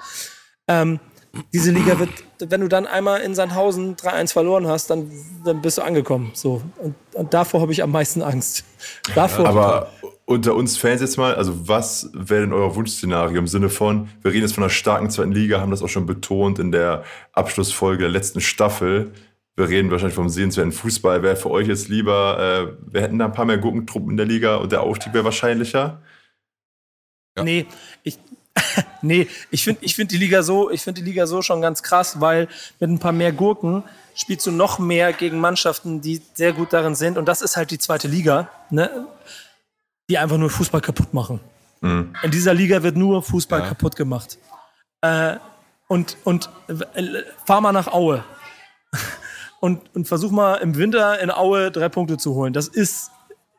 [0.67, 0.99] Ähm,
[1.51, 5.11] diese Liga wird, wenn du dann einmal in Sandhausen 3-1 verloren hast, dann,
[5.43, 6.31] dann bist du angekommen.
[6.33, 6.61] So.
[6.77, 8.63] Und, und davor habe ich am meisten Angst.
[9.15, 9.91] Davor Aber
[10.25, 14.31] unter uns Fans jetzt mal, also was wäre denn euer Wunschszenario im Sinne von, wir
[14.31, 17.03] reden jetzt von einer starken zweiten Liga, haben das auch schon betont in der
[17.33, 19.11] Abschlussfolge der letzten Staffel.
[19.55, 21.23] Wir reden wahrscheinlich vom sehenswerten Fußball.
[21.23, 24.25] Wäre für euch jetzt lieber, äh, wir hätten da ein paar mehr Gurkentruppen in der
[24.25, 26.01] Liga und der Aufstieg wäre wahrscheinlicher?
[27.37, 27.43] Ja.
[27.43, 27.65] Nee,
[28.03, 28.19] ich,
[29.01, 31.81] nee, ich finde ich find die Liga so, ich finde die Liga so schon ganz
[31.83, 32.47] krass, weil
[32.79, 33.83] mit ein paar mehr Gurken
[34.15, 37.17] spielst du noch mehr gegen Mannschaften, die sehr gut darin sind.
[37.17, 39.07] Und das ist halt die zweite Liga, ne?
[40.09, 41.39] die einfach nur Fußball kaputt machen.
[41.81, 42.13] Mhm.
[42.21, 43.67] In dieser Liga wird nur Fußball ja.
[43.67, 44.37] kaputt gemacht.
[45.01, 45.37] Äh,
[45.87, 48.23] und und äh, fahr mal nach Aue
[49.59, 52.53] und, und versuch mal im Winter in Aue drei Punkte zu holen.
[52.53, 53.11] Das ist,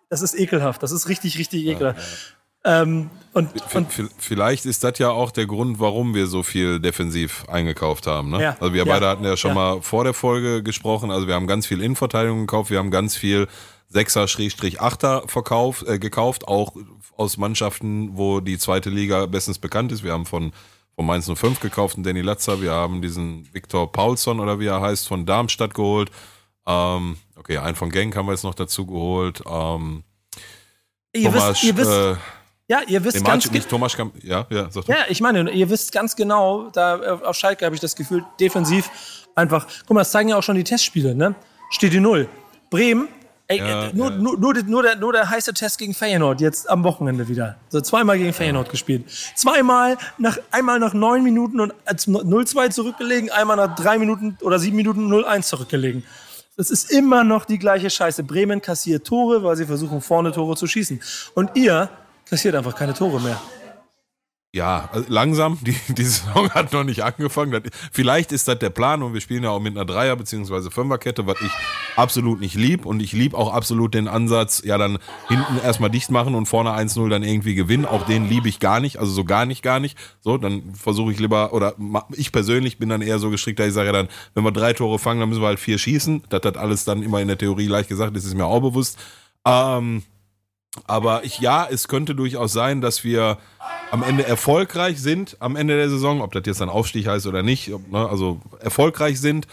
[0.08, 0.82] das ist ekelhaft.
[0.82, 1.98] Das ist richtig, richtig ekelhaft.
[1.98, 2.43] Ja, ja.
[2.64, 3.88] Ähm, und, und
[4.18, 8.30] vielleicht ist das ja auch der Grund, warum wir so viel defensiv eingekauft haben.
[8.30, 8.42] Ne?
[8.42, 9.54] Ja, also wir beide hatten ja schon ja.
[9.54, 11.10] mal vor der Folge gesprochen.
[11.10, 13.48] Also wir haben ganz viel Innenverteidigung gekauft, wir haben ganz viel
[13.88, 16.74] Sechser-Achter Verkauf äh, gekauft, auch
[17.16, 20.04] aus Mannschaften, wo die zweite Liga bestens bekannt ist.
[20.04, 20.52] Wir haben von
[20.94, 22.60] von Mainz 05 gekauft, einen Danny Latzer.
[22.62, 26.10] Wir haben diesen Viktor Paulson oder wie er heißt von Darmstadt geholt.
[26.66, 29.42] Ähm, okay, einen von Genk haben wir jetzt noch dazu geholt.
[29.46, 30.04] Ähm,
[31.12, 32.14] ihr Thomas, wisst, ihr wisst, äh,
[32.66, 33.64] ja, ihr wisst nee, ganz genau.
[33.68, 37.64] Thomas Kamp ja, ja, sag Ja, ich meine, ihr wisst ganz genau, da auf Schalke
[37.66, 38.90] habe ich das Gefühl, defensiv
[39.34, 39.66] einfach.
[39.86, 41.34] Guck mal, das zeigen ja auch schon die Testspiele, ne?
[41.70, 42.26] Steht die Null.
[42.70, 43.08] Bremen,
[43.48, 44.16] ey, ja, nur, ja.
[44.16, 47.56] Nur, nur, nur, der, nur der heiße Test gegen Feyenoord, jetzt am Wochenende wieder.
[47.68, 48.70] So zweimal gegen Feyenoord ja.
[48.70, 49.10] gespielt.
[49.34, 54.58] Zweimal, nach, einmal nach neun Minuten und als 0-2 zurückgelegen, einmal nach drei Minuten oder
[54.58, 56.02] sieben Minuten 0-1 zurückgelegen.
[56.56, 58.22] Das ist immer noch die gleiche Scheiße.
[58.22, 61.00] Bremen kassiert Tore, weil sie versuchen, vorne Tore zu schießen.
[61.34, 61.90] Und ihr
[62.28, 63.40] kassiert einfach keine Tore mehr.
[64.54, 65.58] Ja, also langsam.
[65.64, 67.60] Die, die Saison hat noch nicht angefangen.
[67.90, 70.70] vielleicht ist das der Plan und wir spielen ja auch mit einer Dreier- bzw.
[70.70, 71.50] Fünferkette, was ich
[71.96, 72.86] absolut nicht lieb.
[72.86, 76.70] Und ich lieb auch absolut den Ansatz, ja, dann hinten erstmal dicht machen und vorne
[76.70, 77.84] 1-0 dann irgendwie gewinnen.
[77.84, 79.00] Auch den liebe ich gar nicht.
[79.00, 79.98] Also so gar nicht, gar nicht.
[80.20, 81.74] So, dann versuche ich lieber, oder
[82.12, 84.72] ich persönlich bin dann eher so gestrickt, dass ich sage ja dann, wenn wir drei
[84.72, 86.22] Tore fangen, dann müssen wir halt vier schießen.
[86.28, 89.00] Das hat alles dann immer in der Theorie leicht gesagt, das ist mir auch bewusst.
[89.44, 90.04] Ähm,
[90.86, 93.38] aber ich, ja, es könnte durchaus sein, dass wir
[93.90, 97.42] am Ende erfolgreich sind, am Ende der Saison, ob das jetzt ein Aufstieg heißt oder
[97.42, 99.46] nicht, ne, also erfolgreich sind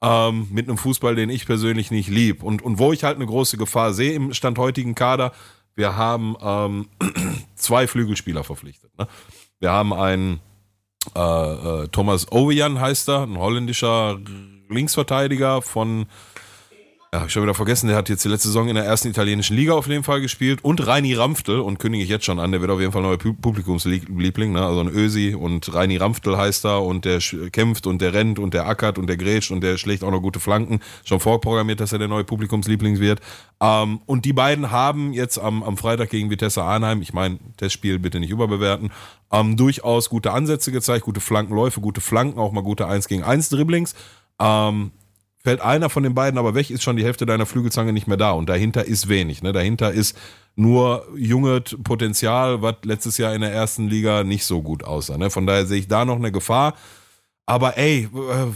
[0.00, 2.42] ähm, mit einem Fußball, den ich persönlich nicht lieb.
[2.42, 5.32] Und, und wo ich halt eine große Gefahr sehe im Stand heutigen Kader,
[5.74, 6.88] wir haben ähm,
[7.56, 8.96] zwei Flügelspieler verpflichtet.
[8.98, 9.08] Ne?
[9.58, 10.40] Wir haben einen
[11.14, 14.18] äh, äh, Thomas Ovian heißt er, ein holländischer
[14.68, 16.06] Linksverteidiger von
[17.12, 19.08] ja, hab ich schon wieder vergessen, der hat jetzt die letzte Saison in der ersten
[19.08, 22.52] italienischen Liga auf jeden Fall gespielt und Reini Ramftel und kündige ich jetzt schon an,
[22.52, 24.64] der wird auf jeden Fall neuer Publikumsliebling, ne?
[24.64, 27.18] also ein Ösi und Reini Ramftel heißt er und der
[27.50, 30.20] kämpft und der rennt und der ackert und der grätscht und der schlägt auch noch
[30.20, 33.20] gute Flanken, schon vorprogrammiert, dass er der neue Publikumsliebling wird.
[33.60, 37.98] Ähm, und die beiden haben jetzt am, am Freitag gegen Vitesse Arnheim, ich meine, Testspiel
[37.98, 38.92] bitte nicht überbewerten,
[39.32, 43.48] ähm, durchaus gute Ansätze gezeigt, gute Flankenläufe, gute Flanken, auch mal gute 1 gegen 1
[43.48, 43.96] Dribblings.
[44.38, 44.92] Ähm,
[45.42, 48.16] fällt einer von den beiden aber weg, ist schon die Hälfte deiner Flügelzange nicht mehr
[48.16, 48.32] da.
[48.32, 49.42] Und dahinter ist wenig.
[49.42, 49.52] Ne?
[49.52, 50.16] Dahinter ist
[50.54, 55.16] nur junge Potenzial, was letztes Jahr in der ersten Liga nicht so gut aussah.
[55.16, 55.30] Ne?
[55.30, 56.74] Von daher sehe ich da noch eine Gefahr.
[57.46, 58.46] Aber ey, äh,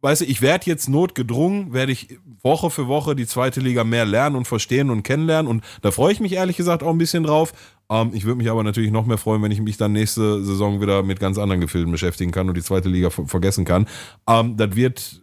[0.00, 4.06] weißt du, ich werde jetzt notgedrungen, werde ich Woche für Woche die zweite Liga mehr
[4.06, 5.50] lernen und verstehen und kennenlernen.
[5.50, 7.52] Und da freue ich mich ehrlich gesagt auch ein bisschen drauf.
[7.90, 10.80] Ähm, ich würde mich aber natürlich noch mehr freuen, wenn ich mich dann nächste Saison
[10.80, 13.86] wieder mit ganz anderen Gefilden beschäftigen kann und die zweite Liga vergessen kann.
[14.28, 15.20] Ähm, das wird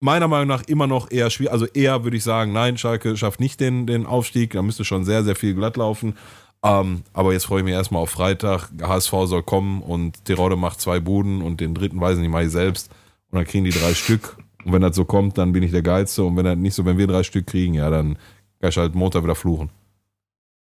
[0.00, 1.52] meiner Meinung nach immer noch eher schwierig.
[1.52, 4.52] Also eher würde ich sagen, nein, Schalke schafft nicht den, den Aufstieg.
[4.52, 6.16] Da müsste schon sehr, sehr viel glatt laufen.
[6.62, 8.70] Ähm, aber jetzt freue ich mich erstmal auf Freitag.
[8.80, 12.44] HSV soll kommen und Tirode macht zwei Buden und den dritten weiß ich nicht, mache
[12.44, 12.90] ich selbst.
[13.30, 14.36] Und dann kriegen die drei Stück.
[14.64, 16.24] Und wenn das so kommt, dann bin ich der Geilste.
[16.24, 18.18] Und wenn das nicht so, wenn wir drei Stück kriegen, ja, dann
[18.60, 19.70] kann ich halt Montag wieder fluchen.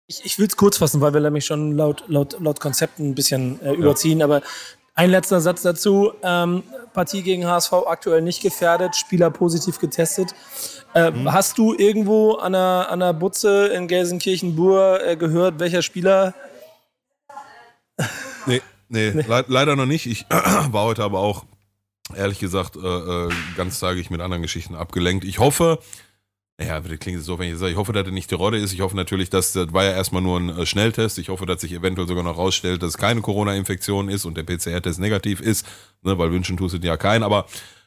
[0.08, 3.14] Ich, ich will es kurz fassen, weil wir nämlich schon laut, laut, laut Konzepten ein
[3.14, 4.20] bisschen äh, überziehen.
[4.20, 4.24] Ja.
[4.26, 4.42] Aber
[4.94, 6.12] ein letzter Satz dazu.
[6.22, 6.62] Ähm,
[6.96, 10.34] Partie gegen HSV aktuell nicht gefährdet, Spieler positiv getestet.
[10.94, 11.30] Äh, mhm.
[11.30, 16.34] Hast du irgendwo an der, an der Butze in Gelsenkirchen-Bur äh, gehört, welcher Spieler?
[18.48, 19.22] Nee, nee, nee.
[19.22, 20.06] Le leider noch nicht.
[20.06, 21.44] Ich war heute aber auch,
[22.14, 25.24] ehrlich gesagt, äh, äh ganztagig mit anderen Geschichten abgelenkt.
[25.24, 25.80] Ich hoffe,
[26.58, 28.72] ja, das klingt so, wenn ich sage, ich hoffe, dass er nicht die Rolle ist.
[28.72, 31.18] Ich hoffe natürlich, dass das war ja erstmal nur ein äh, Schnelltest.
[31.18, 34.44] Ich hoffe, dass sich eventuell sogar noch rausstellt, dass es keine Corona-Infektion ist und der
[34.44, 35.66] PCR-Test negativ ist,
[36.02, 37.24] ne, weil wünschen tust du ja keinen.
[37.24, 37.44] Aber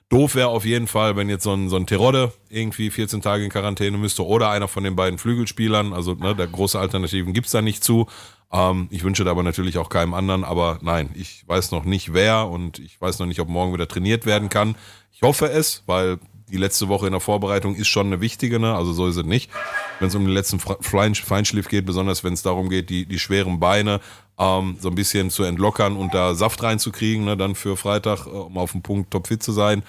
[0.10, 3.44] doof wäre auf jeden Fall, wenn jetzt so ein, so ein Terodde irgendwie 14 Tage
[3.44, 5.92] in Quarantäne müsste oder einer von den beiden Flügelspielern.
[5.92, 8.06] Also ne, der große Alternativen gibt's da nicht zu.
[8.52, 10.44] Ähm, ich wünsche da aber natürlich auch keinem anderen.
[10.44, 13.88] Aber nein, ich weiß noch nicht wer und ich weiß noch nicht, ob morgen wieder
[13.88, 14.76] trainiert werden kann.
[15.12, 16.20] Ich hoffe es, weil
[16.50, 18.76] die letzte Woche in der Vorbereitung ist schon eine wichtige, ne?
[18.76, 19.52] also so ist es nicht.
[20.00, 23.60] Wenn es um den letzten Feinschliff geht, besonders wenn es darum geht, die, die schweren
[23.60, 24.00] Beine
[24.38, 27.38] ähm, so ein bisschen zu entlockern und da Saft reinzukriegen, ne?
[27.38, 29.84] dann für Freitag, äh, um auf dem Punkt topfit zu sein.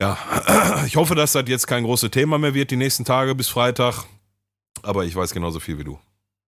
[0.00, 0.18] Ja,
[0.86, 4.04] ich hoffe, dass das jetzt kein großes Thema mehr wird die nächsten Tage bis Freitag,
[4.82, 5.98] aber ich weiß genauso viel wie du.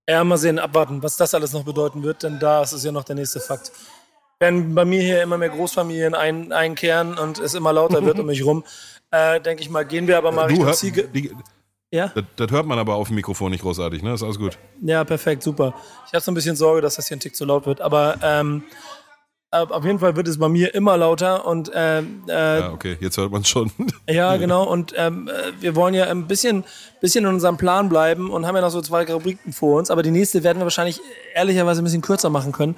[0.09, 2.93] Ja, mal sehen, abwarten, was das alles noch bedeuten wird, denn da ist es ja
[2.93, 3.73] noch der nächste Fakt
[4.41, 8.27] wenn bei mir hier immer mehr Großfamilien ein, einkehren und es immer lauter wird um
[8.27, 8.65] mich rum,
[9.11, 11.05] äh, denke ich mal, gehen wir aber mal du, Richtung Ziege.
[11.09, 11.33] Die,
[11.91, 12.13] ja?
[12.15, 14.13] Das, das, hört man aber auf dem Mikrofon nicht großartig, ne?
[14.13, 14.59] ist alles gut.
[14.83, 15.75] Ja, perfekt, super.
[16.07, 18.19] Ich habe so ein bisschen Sorge, dass das hier ein Tick zu laut wird, aber
[18.23, 18.65] ähm,
[19.51, 23.17] auf jeden Fall wird es bei mir immer lauter und äh, äh, ja, okay, jetzt
[23.17, 23.73] hört man es schon.
[24.09, 24.65] ja, genau.
[24.65, 26.65] Und ähm, äh, wir wollen ja ein bisschen,
[27.01, 29.91] bisschen in unserem Plan bleiben und haben ja noch so zwei Rubriken vor uns.
[29.91, 31.01] Aber die nächste werden wir wahrscheinlich
[31.35, 32.77] ehrlicherweise ein bisschen kürzer machen können,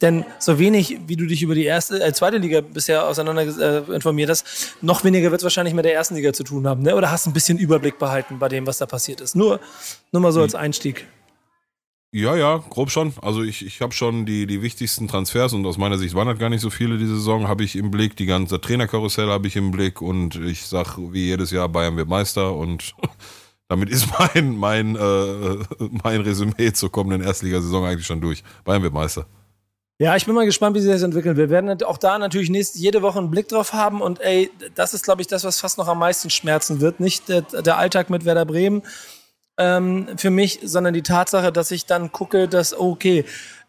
[0.00, 3.92] denn so wenig, wie du dich über die erste, äh, zweite Liga bisher auseinander äh,
[3.92, 6.82] informiert hast, noch weniger wird es wahrscheinlich mit der ersten Liga zu tun haben.
[6.82, 6.94] Ne?
[6.94, 9.34] Oder hast ein bisschen Überblick behalten bei dem, was da passiert ist?
[9.34, 9.58] Nur,
[10.12, 10.44] nur mal so hm.
[10.44, 11.04] als Einstieg.
[12.14, 13.14] Ja, ja, grob schon.
[13.22, 16.38] Also ich, ich habe schon die, die wichtigsten Transfers und aus meiner Sicht waren das
[16.38, 18.16] gar nicht so viele diese Saison, habe ich im Blick.
[18.16, 22.08] Die ganze Trainerkarussell habe ich im Blick und ich sag wie jedes Jahr, Bayern wird
[22.08, 22.94] Meister und
[23.68, 25.56] damit ist mein, mein, äh,
[26.04, 28.44] mein Resümee zur kommenden Erstligasaison eigentlich schon durch.
[28.64, 29.24] Bayern wird Meister.
[29.98, 31.38] Ja, ich bin mal gespannt, wie sich das entwickelt.
[31.38, 34.92] Wir werden auch da natürlich nächste, jede Woche einen Blick drauf haben und ey, das
[34.92, 37.00] ist, glaube ich, das, was fast noch am meisten schmerzen wird.
[37.00, 38.82] Nicht der, der Alltag mit Werder Bremen,
[39.58, 43.24] ähm, für mich, sondern die Tatsache, dass ich dann gucke, dass, okay,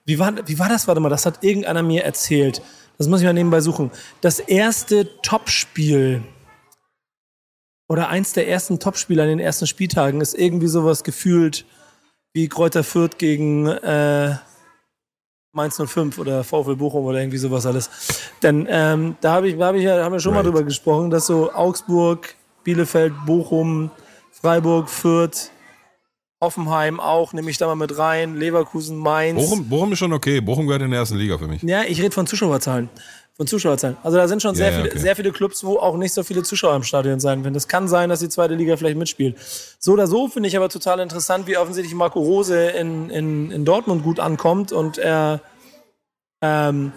[0.05, 0.88] wie war, wie war das?
[0.88, 2.61] Warte mal, das hat irgendeiner mir erzählt.
[2.97, 3.91] Das muss ich mal nebenbei suchen.
[4.21, 6.23] Das erste Topspiel
[7.88, 11.65] oder eins der ersten Topspiele an den ersten Spieltagen ist irgendwie sowas gefühlt
[12.34, 14.36] wie Kräuter Fürth gegen äh,
[15.51, 17.89] Mainz 05 oder VfL Bochum oder irgendwie sowas alles.
[18.41, 20.43] Denn ähm, da hab ich, hab ich, haben wir schon right.
[20.43, 23.91] mal drüber gesprochen, dass so Augsburg, Bielefeld, Bochum,
[24.31, 25.51] Freiburg, Fürth,
[26.43, 29.41] Hoffenheim auch, nehme ich da mal mit rein, Leverkusen, Mainz.
[29.41, 30.41] Bochum, Bochum ist schon okay.
[30.41, 31.63] Bochum gehört in der ersten Liga für mich.
[31.63, 32.89] Ja, ich rede von Zuschauerzahlen.
[33.35, 33.97] Von Zuschauerzahlen.
[34.03, 34.99] Also da sind schon sehr, ja, viele, okay.
[34.99, 37.55] sehr viele Clubs, wo auch nicht so viele Zuschauer im Stadion sein werden.
[37.55, 39.37] Es kann sein, dass die zweite Liga vielleicht mitspielt.
[39.79, 43.65] So oder so finde ich aber total interessant, wie offensichtlich Marco Rose in, in, in
[43.65, 45.41] Dortmund gut ankommt und er
[46.41, 46.91] ähm,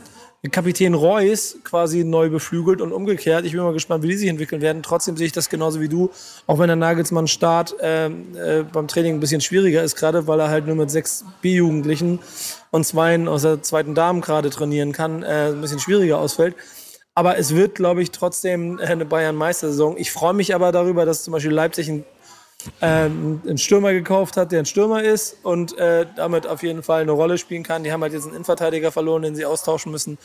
[0.49, 3.44] Kapitän Reus quasi neu beflügelt und umgekehrt.
[3.44, 4.82] Ich bin mal gespannt, wie die sich entwickeln werden.
[4.82, 6.11] Trotzdem sehe ich das genauso wie du,
[6.47, 10.40] auch wenn der Nagelsmann Start äh, äh, beim Training ein bisschen schwieriger ist, gerade weil
[10.40, 12.18] er halt nur mit sechs B-Jugendlichen
[12.70, 16.55] und zweien aus der zweiten Damen gerade trainieren kann, äh, ein bisschen schwieriger ausfällt.
[17.14, 19.97] Aber es wird, glaube ich, trotzdem eine Bayern-Meistersaison.
[19.97, 22.05] Ich freue mich aber darüber, dass zum Beispiel Leipzig ein
[22.81, 27.03] ähm, einen Stürmer gekauft hat, der ein Stürmer ist und äh, damit auf jeden Fall
[27.03, 27.85] eine Rolle spielen kann.
[27.85, 30.19] Die haben halt jetzt einen Innenverteidiger verloren, den sie austauschen müssen.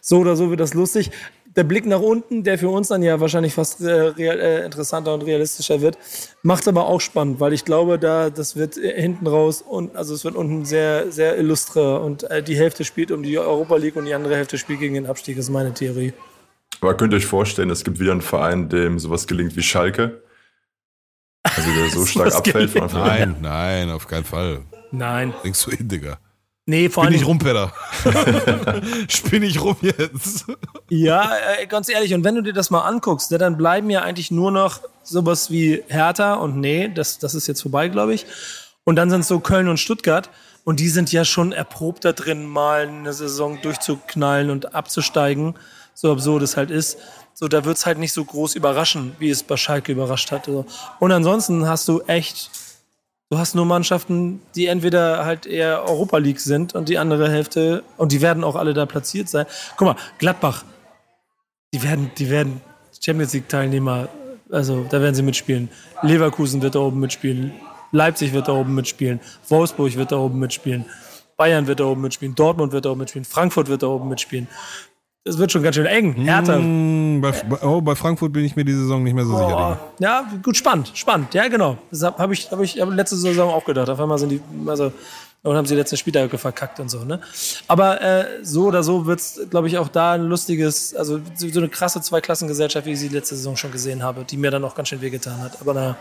[0.00, 1.10] So oder so wird das lustig.
[1.56, 5.14] Der Blick nach unten, der für uns dann ja wahrscheinlich fast äh, real, äh, interessanter
[5.14, 5.96] und realistischer wird,
[6.42, 10.14] macht aber auch spannend, weil ich glaube, da das wird äh, hinten raus und also
[10.14, 13.96] es wird unten sehr sehr illustre und äh, die Hälfte spielt um die Europa League
[13.96, 16.12] und die andere Hälfte spielt gegen den Abstieg, ist meine Theorie.
[16.80, 20.22] Aber könnt ihr euch vorstellen, es gibt wieder einen Verein, dem sowas gelingt wie Schalke?
[21.54, 23.08] Also der so stark abfällt von Anfang an.
[23.08, 24.62] Nein, nein, auf keinen Fall.
[24.90, 25.34] Nein.
[25.44, 26.18] Denkst du hin, Digga?
[26.68, 27.22] Nee, vor Spinn allem.
[27.22, 27.72] ich rum, Peter.
[29.08, 30.46] Spinn ich rum jetzt.
[30.88, 31.30] Ja,
[31.60, 34.32] äh, ganz ehrlich, und wenn du dir das mal anguckst, ne, dann bleiben ja eigentlich
[34.32, 38.26] nur noch sowas wie Hertha und nee, das, das ist jetzt vorbei, glaube ich.
[38.82, 40.28] Und dann sind es so Köln und Stuttgart.
[40.64, 45.54] Und die sind ja schon erprobt da drin, mal eine Saison durchzuknallen und abzusteigen,
[45.94, 46.98] so absurd es halt ist.
[47.38, 50.46] So, da wird es halt nicht so groß überraschen, wie es bei Schalke überrascht hat.
[50.46, 50.64] So.
[51.00, 52.50] Und ansonsten hast du echt,
[53.28, 57.82] du hast nur Mannschaften, die entweder halt eher Europa League sind und die andere Hälfte,
[57.98, 59.44] und die werden auch alle da platziert sein.
[59.76, 60.64] Guck mal, Gladbach,
[61.74, 62.62] die werden, die werden
[63.04, 64.08] Champions League Teilnehmer,
[64.50, 65.68] also da werden sie mitspielen.
[66.00, 67.52] Leverkusen wird da oben mitspielen.
[67.92, 69.20] Leipzig wird da oben mitspielen.
[69.50, 70.86] Wolfsburg wird da oben mitspielen.
[71.36, 72.34] Bayern wird da oben mitspielen.
[72.34, 73.26] Dortmund wird da oben mitspielen.
[73.26, 74.48] Frankfurt wird da oben mitspielen.
[75.26, 76.14] Es wird schon ganz schön eng.
[76.14, 76.54] Hertha.
[76.54, 79.46] Hm, bei, oh, bei Frankfurt bin ich mir die Saison nicht mehr so sicher.
[79.46, 80.10] Oh, Digga.
[80.10, 81.34] ja, gut, spannend, spannend.
[81.34, 81.78] Ja, genau.
[81.90, 83.88] Das habe hab ich, hab ich hab letzte Saison auch gedacht.
[83.88, 84.92] Auf einmal sind die, also,
[85.42, 87.20] und haben sie letzte Spieltage verkackt und so, ne?
[87.66, 91.58] Aber äh, so oder so wird es, glaube ich, auch da ein lustiges, also so
[91.58, 94.76] eine krasse Zweiklassengesellschaft, wie ich sie letzte Saison schon gesehen habe, die mir dann auch
[94.76, 95.60] ganz schön wehgetan hat.
[95.60, 95.96] Aber na,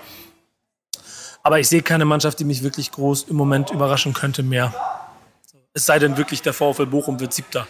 [1.41, 4.73] aber ich sehe keine Mannschaft, die mich wirklich groß im Moment überraschen könnte mehr.
[5.73, 7.67] Es sei denn wirklich, der VfL Bochum wird siebter.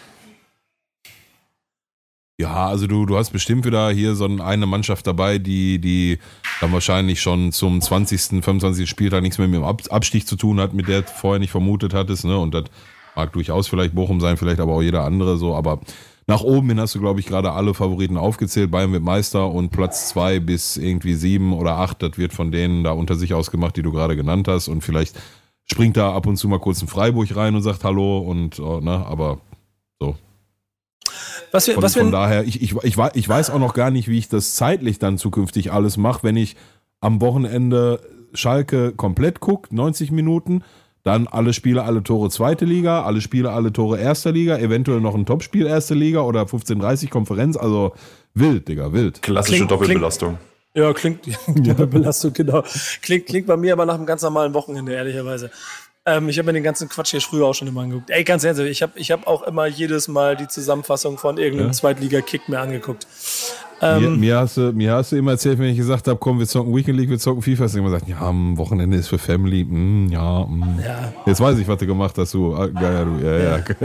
[2.38, 6.18] Ja, also du, du hast bestimmt wieder hier so eine Mannschaft dabei, die, die
[6.60, 8.88] dann wahrscheinlich schon zum 20., 25.
[8.88, 11.50] Spieltag nichts mehr mit dem Ab Abstieg zu tun hat, mit der du vorher nicht
[11.50, 12.26] vermutet hattest.
[12.26, 12.38] Ne?
[12.38, 12.64] Und das
[13.14, 15.54] mag durchaus vielleicht Bochum sein, vielleicht aber auch jeder andere so.
[15.54, 15.80] Aber
[16.26, 18.70] nach oben hin hast du, glaube ich, gerade alle Favoriten aufgezählt.
[18.70, 22.84] Bayern wird Meister und Platz zwei bis irgendwie sieben oder acht, das wird von denen
[22.84, 24.68] da unter sich ausgemacht, die du gerade genannt hast.
[24.68, 25.18] Und vielleicht
[25.64, 28.80] springt da ab und zu mal kurz ein Freiburg rein und sagt Hallo und, oh,
[28.80, 29.38] ne, aber
[29.98, 30.16] so.
[31.56, 33.90] Was wir, Von, was wir, von daher, ich, ich, ich, ich weiß auch noch gar
[33.90, 36.54] nicht, wie ich das zeitlich dann zukünftig alles mache, wenn ich
[37.00, 38.00] am Wochenende
[38.34, 40.62] Schalke komplett gucke, 90 Minuten,
[41.02, 45.14] dann alle Spiele, alle Tore zweite Liga, alle Spiele, alle Tore erster Liga, eventuell noch
[45.14, 47.92] ein Topspiel erste Liga oder 15:30 Konferenz, also
[48.34, 49.22] wild, Digga, wild.
[49.22, 50.38] Klassische Klingt- Doppelbelastung.
[50.74, 51.20] Ja, klingt,
[51.64, 52.62] ja, Belastung, genau.
[53.00, 55.50] Klingt, klingt bei mir aber nach einem ganz normalen Wochenende, ehrlicherweise.
[56.08, 58.10] Ähm, ich habe mir den ganzen Quatsch hier früher auch schon immer angeguckt.
[58.10, 61.70] Ey, ganz ehrlich, ich habe ich hab auch immer jedes Mal die Zusammenfassung von irgendeinem
[61.70, 61.72] Ja.
[61.72, 63.08] Zweitliga-Kick mir angeguckt.
[63.80, 66.38] mir, Ähm, mir, hast du, mir hast du immer erzählt, wenn ich gesagt habe, komm,
[66.38, 69.08] wir zocken Weekend League, wir zocken FIFA, hast du immer gesagt, ja, am Wochenende ist
[69.08, 70.80] für Family, mm, ja, mm.
[70.84, 72.54] ja, Jetzt weiß ich, was du gemacht hast, du.
[72.54, 73.64] Ah, Ja, ja, ja, ja.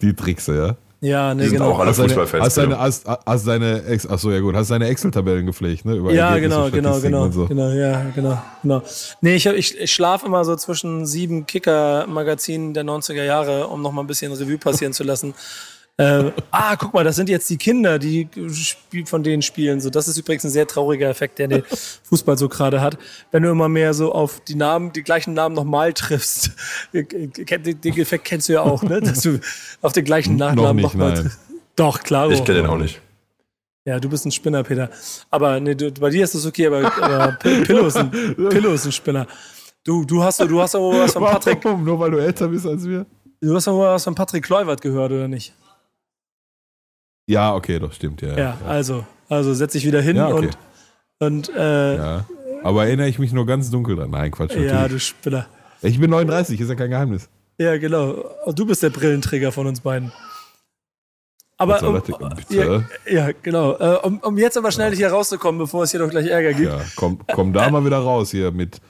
[0.00, 0.76] Die Trickse, ja.
[1.02, 1.72] Ja, sind genau.
[1.72, 2.44] auch alle Hast deine, Fußballfans.
[2.44, 5.96] hast deine, hast, hast deine Ex, ach so, ja gut, hast deine Excel-Tabellen gepflegt, ne?
[5.96, 7.46] Über Ja, genau, genau, genau, so.
[7.46, 8.82] genau, ja, genau, genau.
[9.20, 13.90] Nee, ich, ich, ich schlafe immer so zwischen sieben Kicker-Magazinen der 90er Jahre, um noch
[13.90, 15.34] mal ein bisschen Revue passieren zu lassen.
[15.98, 18.26] Äh, ah, guck mal, das sind jetzt die Kinder, die
[19.04, 19.80] von denen spielen.
[19.80, 21.62] So, das ist übrigens ein sehr trauriger Effekt, der der
[22.04, 22.96] Fußball so gerade hat.
[23.30, 26.52] Wenn du immer mehr so auf die Namen, die gleichen Namen nochmal triffst.
[26.92, 29.00] Den, den Effekt kennst du ja auch, ne?
[29.00, 29.38] Dass du
[29.82, 31.22] auf den gleichen Nachnamen nochmal nein.
[31.22, 31.38] triffst.
[31.76, 32.30] Doch, klar.
[32.30, 33.00] Ich kenne den auch nicht.
[33.84, 34.90] Ja, du bist ein Spinner, Peter.
[35.30, 38.86] Aber nee, du, bei dir ist das okay, aber, aber Pillow, ist ein, Pillow ist
[38.86, 39.26] ein Spinner.
[39.84, 41.84] Du, du hast, du hast aber was von Patrick, Warum?
[41.84, 43.04] Nur weil du älter bist als wir?
[43.40, 45.52] du hast aber was von Patrick Kluivert gehört, oder nicht?
[47.32, 48.36] Ja, okay, doch, stimmt, ja.
[48.36, 50.50] Ja, also, also setz dich wieder hin Ja, okay.
[51.18, 52.24] und, und äh, ja, Ja.
[52.62, 54.10] Aber erinnere ich mich nur ganz dunkel dran.
[54.10, 54.54] Nein, Quatsch.
[54.54, 54.88] natürlich.
[54.88, 55.46] du Spinner.
[55.82, 57.28] Ich bin 39, ist ja kein Geheimnis.
[57.58, 58.24] Ja, genau.
[58.54, 60.12] Du bist der Brillenträger von uns beiden.
[61.58, 62.02] Aber um,
[62.50, 63.76] ja, ja, genau.
[63.78, 66.72] Äh, um, um jetzt aber schnell hier rauszukommen, bevor es hier doch gleich Ärger gibt.
[66.72, 68.80] Ja, komm, komm da mal wieder raus hier mit,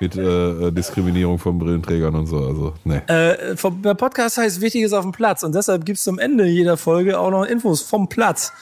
[0.00, 2.38] mit äh, Diskriminierung von Brillenträgern und so.
[2.38, 3.08] Also, ne.
[3.08, 6.46] Äh, vom, der Podcast heißt Wichtiges auf dem Platz und deshalb gibt es zum Ende
[6.46, 8.52] jeder Folge auch noch Infos vom Platz.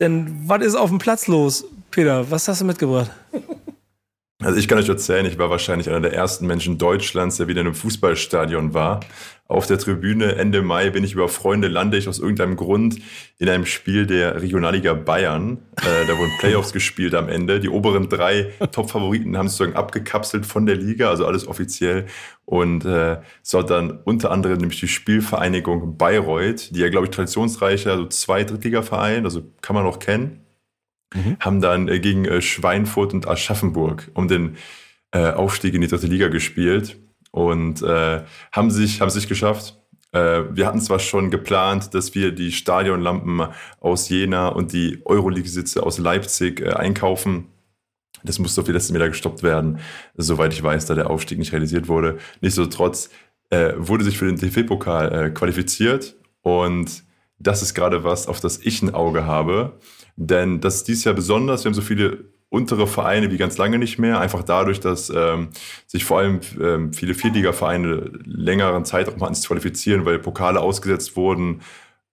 [0.00, 2.30] Denn was ist auf dem Platz los, Peter?
[2.30, 3.10] Was hast du mitgebracht?
[4.42, 7.60] Also ich kann euch erzählen, ich war wahrscheinlich einer der ersten Menschen Deutschlands, der wieder
[7.60, 9.00] in einem Fußballstadion war.
[9.46, 12.96] Auf der Tribüne Ende Mai bin ich über Freunde, lande ich aus irgendeinem Grund
[13.38, 15.58] in einem Spiel der Regionalliga Bayern.
[15.76, 17.60] Äh, da wurden Playoffs gespielt am Ende.
[17.60, 22.06] Die oberen drei Top-Favoriten haben sozusagen abgekapselt von der Liga, also alles offiziell.
[22.44, 27.12] Und äh, es war dann unter anderem nämlich die Spielvereinigung Bayreuth, die ja, glaube ich,
[27.12, 30.43] traditionsreicher, also zwei Drittligaverein, also kann man auch kennen
[31.40, 34.56] haben dann äh, gegen äh, Schweinfurt und Aschaffenburg um den
[35.12, 36.98] äh, Aufstieg in die dritte Liga gespielt
[37.30, 39.80] und haben sich haben sich geschafft.
[40.12, 43.48] Wir hatten zwar schon geplant, dass wir die Stadionlampen
[43.80, 47.48] aus Jena und die Euroleague-Sitze aus Leipzig einkaufen.
[48.22, 49.80] Das musste auf die letzten Meter gestoppt werden,
[50.16, 52.18] soweit ich weiß, da der Aufstieg nicht realisiert wurde.
[52.40, 53.10] Nichtsdestotrotz
[53.50, 57.02] wurde sich für den DFB-Pokal äh, qualifiziert und
[57.38, 59.78] das ist gerade was, auf das ich ein Auge habe.
[60.16, 61.64] Denn das ist dieses Jahr besonders.
[61.64, 64.20] Wir haben so viele untere Vereine wie ganz lange nicht mehr.
[64.20, 65.48] Einfach dadurch, dass ähm,
[65.86, 71.62] sich vor allem ähm, viele Vierliga-Vereine längeren Zeitraum hatten zu qualifizieren, weil Pokale ausgesetzt wurden.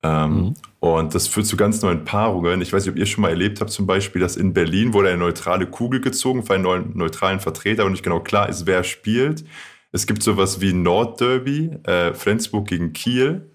[0.03, 0.53] Ähm, mhm.
[0.79, 2.59] Und das führt zu ganz neuen Paarungen.
[2.61, 5.09] Ich weiß nicht, ob ihr schon mal erlebt habt, zum Beispiel, dass in Berlin wurde
[5.09, 8.83] eine neutrale Kugel gezogen für einen neuen, neutralen Vertreter und nicht genau klar ist, wer
[8.83, 9.45] spielt.
[9.91, 13.50] Es gibt sowas wie Nordderby, äh, Flensburg gegen Kiel,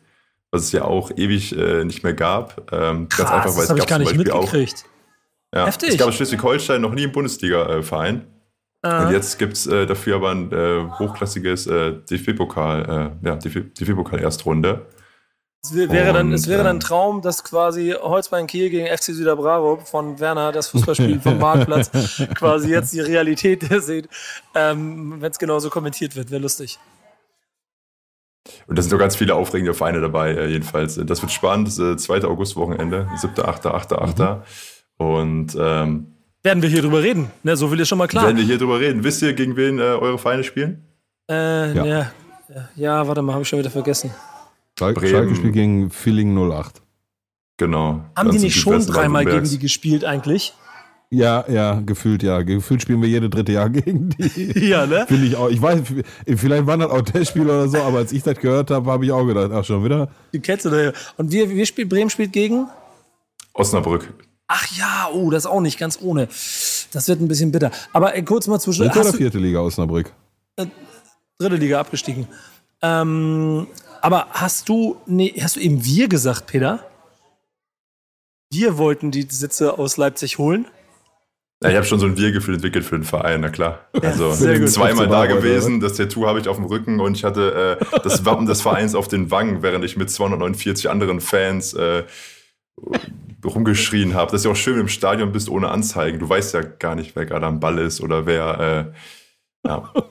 [0.56, 2.72] was es ja auch ewig äh, nicht mehr gab.
[2.72, 4.84] Ähm, Krass, ganz einfach, weil das es gab gar nicht mitgekriegt.
[4.84, 5.90] Auch, ja, Heftig.
[5.90, 8.26] Es gab in Schleswig-Holstein noch nie einen Bundesliga-Verein.
[8.82, 9.06] Ah.
[9.06, 14.86] Und jetzt gibt es äh, dafür aber ein äh, hochklassiges äh, DFB-Pokal, äh, ja, DFB-Pokal-Erstrunde.
[15.62, 19.78] Es wäre, dann, es wäre dann ein Traum, dass quasi Holzbein Kiel gegen FC Süderbraro
[19.78, 21.90] von Werner, das Fußballspiel vom Marktplatz,
[22.36, 24.08] quasi jetzt die Realität sieht,
[24.54, 26.30] ähm, wenn es genauso kommentiert wird.
[26.30, 26.78] Wäre lustig.
[28.66, 31.00] Und da sind noch ganz viele aufregende Vereine dabei, äh, jedenfalls.
[31.04, 32.24] Das wird spannend, das äh, 2.
[32.24, 34.18] August-Wochenende, 7., 8., 8., 8.
[34.18, 34.36] Mhm.
[34.98, 36.06] Und ähm,
[36.42, 37.56] werden wir hier drüber reden, ne?
[37.56, 38.26] so viel ist schon mal klar.
[38.26, 39.02] Werden wir hier drüber reden.
[39.02, 40.86] Wisst ihr, gegen wen äh, eure Vereine spielen?
[41.28, 41.84] Äh, ja.
[41.84, 42.12] ja.
[42.76, 44.12] Ja, warte mal, habe ich schon wieder vergessen.
[44.78, 46.82] Schalke, Schalke spielt gegen Feeling 08.
[47.56, 48.04] Genau.
[48.14, 50.54] Haben die nicht schon dreimal gegen die gespielt eigentlich?
[51.10, 52.42] Ja, ja, gefühlt ja.
[52.42, 54.68] Gefühlt spielen wir jede dritte Jahr gegen die.
[54.68, 55.06] ja, ne?
[55.06, 55.48] Finde ich auch.
[55.48, 55.82] Ich weiß,
[56.36, 59.12] vielleicht waren das auch Testspiele oder so, aber als ich das gehört habe, habe ich
[59.12, 60.08] auch gedacht, ach schon wieder.
[60.32, 60.98] Die Kette da.
[61.16, 62.68] Und wir, wir spielen, Bremen spielt gegen?
[63.52, 64.12] Osnabrück.
[64.48, 66.26] Ach ja, oh, das auch nicht ganz ohne.
[66.92, 67.70] Das wird ein bisschen bitter.
[67.92, 68.86] Aber äh, kurz mal zwischen.
[68.86, 70.12] Dritte oder vierte Liga Osnabrück?
[70.56, 70.66] Äh,
[71.38, 72.28] dritte Liga abgestiegen.
[72.82, 73.66] Ähm,
[74.02, 76.84] aber hast du, nee, hast du eben wir gesagt, Peter?
[78.50, 80.66] Wir wollten die Sitze aus Leipzig holen?
[81.62, 83.80] Ja, ich habe schon so ein Wir-Gefühl entwickelt für den Verein, na klar.
[84.02, 87.24] Also ich bin zweimal da gewesen, das Tattoo habe ich auf dem Rücken und ich
[87.24, 91.72] hatte äh, das Wappen des Vereins auf den Wangen, während ich mit 249 anderen Fans
[91.72, 92.04] äh,
[93.42, 94.32] rumgeschrien habe.
[94.32, 96.18] Das ist ja auch schön, wenn du im Stadion bist ohne Anzeigen.
[96.18, 98.92] Du weißt ja gar nicht, wer gerade am Ball ist oder wer.
[99.64, 99.92] Äh, ja.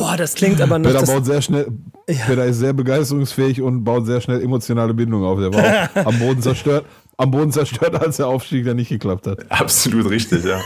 [0.00, 0.92] Oh, das klingt aber noch.
[0.92, 1.66] Peter baut sehr schnell.
[2.08, 2.26] Ja.
[2.26, 5.40] Peter ist sehr begeisterungsfähig und baut sehr schnell emotionale Bindungen auf.
[5.40, 6.84] Der war auch am Boden zerstört.
[7.20, 9.50] Am Boden zerstört, als der Aufstieg dann nicht geklappt hat.
[9.50, 10.60] Absolut richtig, ja.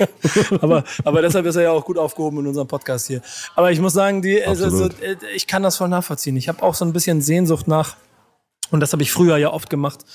[0.62, 3.20] aber, aber deshalb ist er ja auch gut aufgehoben in unserem Podcast hier.
[3.54, 4.88] Aber ich muss sagen, die, also,
[5.34, 6.38] ich kann das voll nachvollziehen.
[6.38, 7.96] Ich habe auch so ein bisschen Sehnsucht nach,
[8.70, 10.06] und das habe ich früher ja oft gemacht,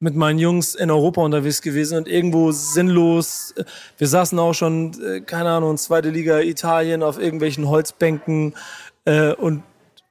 [0.00, 3.54] mit meinen Jungs in Europa unterwegs gewesen und irgendwo sinnlos.
[3.98, 8.54] Wir saßen auch schon, äh, keine Ahnung, zweite Liga Italien auf irgendwelchen Holzbänken
[9.04, 9.62] äh, und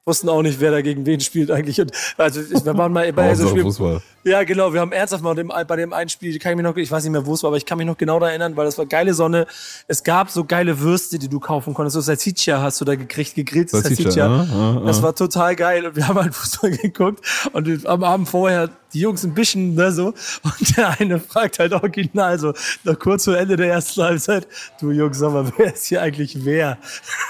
[0.06, 1.80] wussten auch nicht, wer da gegen wen spielt eigentlich.
[1.80, 4.02] Und also wir waren mal bei so Spiel.
[4.26, 4.74] Ja, genau.
[4.74, 7.04] Wir haben ernsthaft mal dem, bei dem einen Spiel, kann ich mich noch, ich weiß
[7.04, 8.78] nicht mehr, wo es war, aber ich kann mich noch genau da erinnern, weil das
[8.78, 9.48] war geile Sonne.
[9.88, 11.94] Es gab so geile Würste, die du kaufen konntest.
[11.96, 14.28] So Salsiccia hast du da gekriegt, gegrilltes Salsiccia.
[14.28, 14.86] Ah, ah, ah.
[14.86, 15.86] Das war total geil.
[15.86, 17.24] Und wir haben halt Fußball geguckt
[17.54, 20.14] und am Abend vorher die Jungs ein bisschen, ne, so.
[20.44, 24.48] Und der eine fragt halt original, so, noch kurz vor Ende der ersten Halbzeit,
[24.80, 26.78] du Jungs, sag mal, wer ist hier eigentlich wer?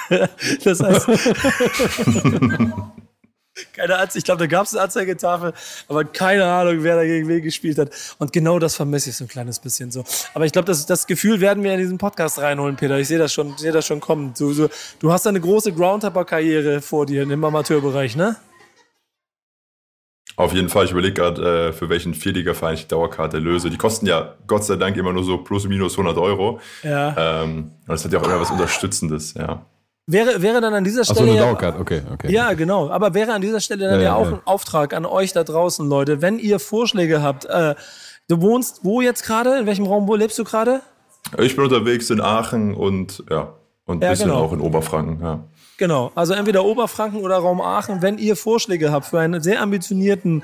[0.63, 1.07] das heißt,
[3.73, 5.53] keine Anzeige, ich glaube, da gab es eine Anzeigetafel,
[5.87, 7.89] aber keine Ahnung, wer da gegen wen gespielt hat.
[8.17, 10.03] Und genau das vermisse ich so ein kleines bisschen so.
[10.33, 12.97] Aber ich glaube, das, das Gefühl werden wir in diesen Podcast reinholen, Peter.
[12.97, 14.33] Ich sehe das schon, sehe das schon kommen.
[14.37, 18.35] Du, du, du hast eine große Groundhopper-Karriere vor dir im Amateurbereich, ne?
[20.35, 20.85] Auf jeden Fall.
[20.85, 23.69] Ich überlege gerade, äh, für welchen Vierliga-Verein ich die Dauerkarte löse.
[23.69, 26.59] Die kosten ja Gott sei Dank immer nur so plus minus 100 Euro.
[26.81, 27.43] Ja.
[27.43, 29.65] Ähm, und das hat ja auch immer was Unterstützendes, ja.
[30.05, 31.19] Wäre, wäre dann an dieser Stelle.
[31.19, 32.31] Ach so, eine Dauerkarte, okay, okay.
[32.31, 32.89] Ja, genau.
[32.89, 34.33] Aber wäre an dieser Stelle dann ja, ja auch ja.
[34.33, 36.21] ein Auftrag an euch da draußen, Leute.
[36.21, 37.75] Wenn ihr Vorschläge habt, äh,
[38.27, 39.59] du wohnst wo jetzt gerade?
[39.59, 40.81] In welchem Raum wo lebst du gerade?
[41.37, 43.53] Ich bin unterwegs in Aachen und ja,
[43.85, 44.41] und ein bisschen genau.
[44.41, 45.39] auch in Oberfranken, ja.
[45.77, 50.43] Genau, also entweder Oberfranken oder Raum Aachen, wenn ihr Vorschläge habt für einen sehr ambitionierten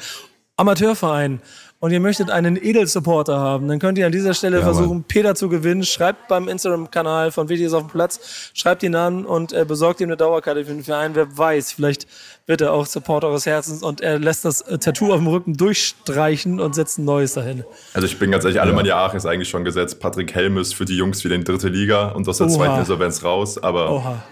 [0.59, 1.39] Amateurverein
[1.79, 5.03] und ihr möchtet einen Edel-Supporter haben, dann könnt ihr an dieser Stelle ja, versuchen, Mann.
[5.07, 5.83] Peter zu gewinnen.
[5.83, 10.09] Schreibt beim Instagram-Kanal von WTS auf dem Platz, schreibt ihn an und äh, besorgt ihm
[10.09, 11.15] eine Dauerkarte für den Verein.
[11.15, 12.07] Wer weiß, vielleicht
[12.45, 15.55] wird er auch Supporter eures Herzens und er lässt das äh, Tattoo auf dem Rücken
[15.55, 17.63] durchstreichen und setzt ein neues dahin.
[17.93, 19.05] Also ich bin ganz ehrlich, Alemannia ja.
[19.05, 20.01] Aachen ist eigentlich schon gesetzt.
[20.01, 22.55] Patrick Helmes für die Jungs wieder in dritte Liga und aus der Oha.
[22.55, 24.23] zweiten Insolvenz raus, aber Oha.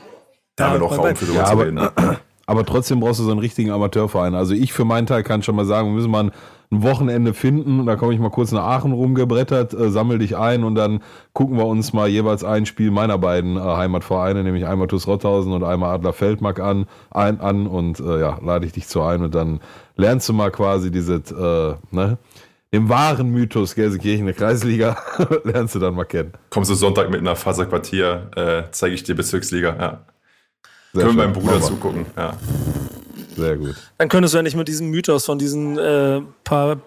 [0.58, 1.76] Da haben wir noch Raum für sowas ja, zu reden.
[1.76, 1.91] Ne?
[2.49, 4.34] Aber trotzdem brauchst du so einen richtigen Amateurverein.
[4.34, 6.32] Also ich für meinen Teil kann schon mal sagen, wir müssen mal ein
[6.84, 7.86] Wochenende finden.
[7.86, 11.01] Da komme ich mal kurz nach Aachen rumgebrettert, äh, sammel dich ein und dann
[11.34, 15.51] gucken wir uns mal jeweils ein Spiel meiner beiden äh, Heimatvereine, nämlich einmal TuS Rothausen
[15.53, 19.22] und einmal Adler Feldmark an, ein, an und äh, ja, lade ich dich zu ein
[19.24, 19.60] und dann
[19.95, 22.18] lernst du mal quasi dieses, äh, ne,
[22.72, 24.97] im wahren Mythos Gelsenkirchen, der Kreisliga,
[25.43, 26.34] lernst du dann mal kennen.
[26.49, 30.01] Kommst du Sonntag mit einer Faserquartier, äh, zeige ich dir Bezirksliga, ja.
[30.97, 32.33] Sehr Können wir meinem Bruder zugucken, ja.
[33.35, 33.75] Sehr gut.
[33.99, 36.81] Dann könntest du ja nicht mit diesem Mythos von diesen äh, paar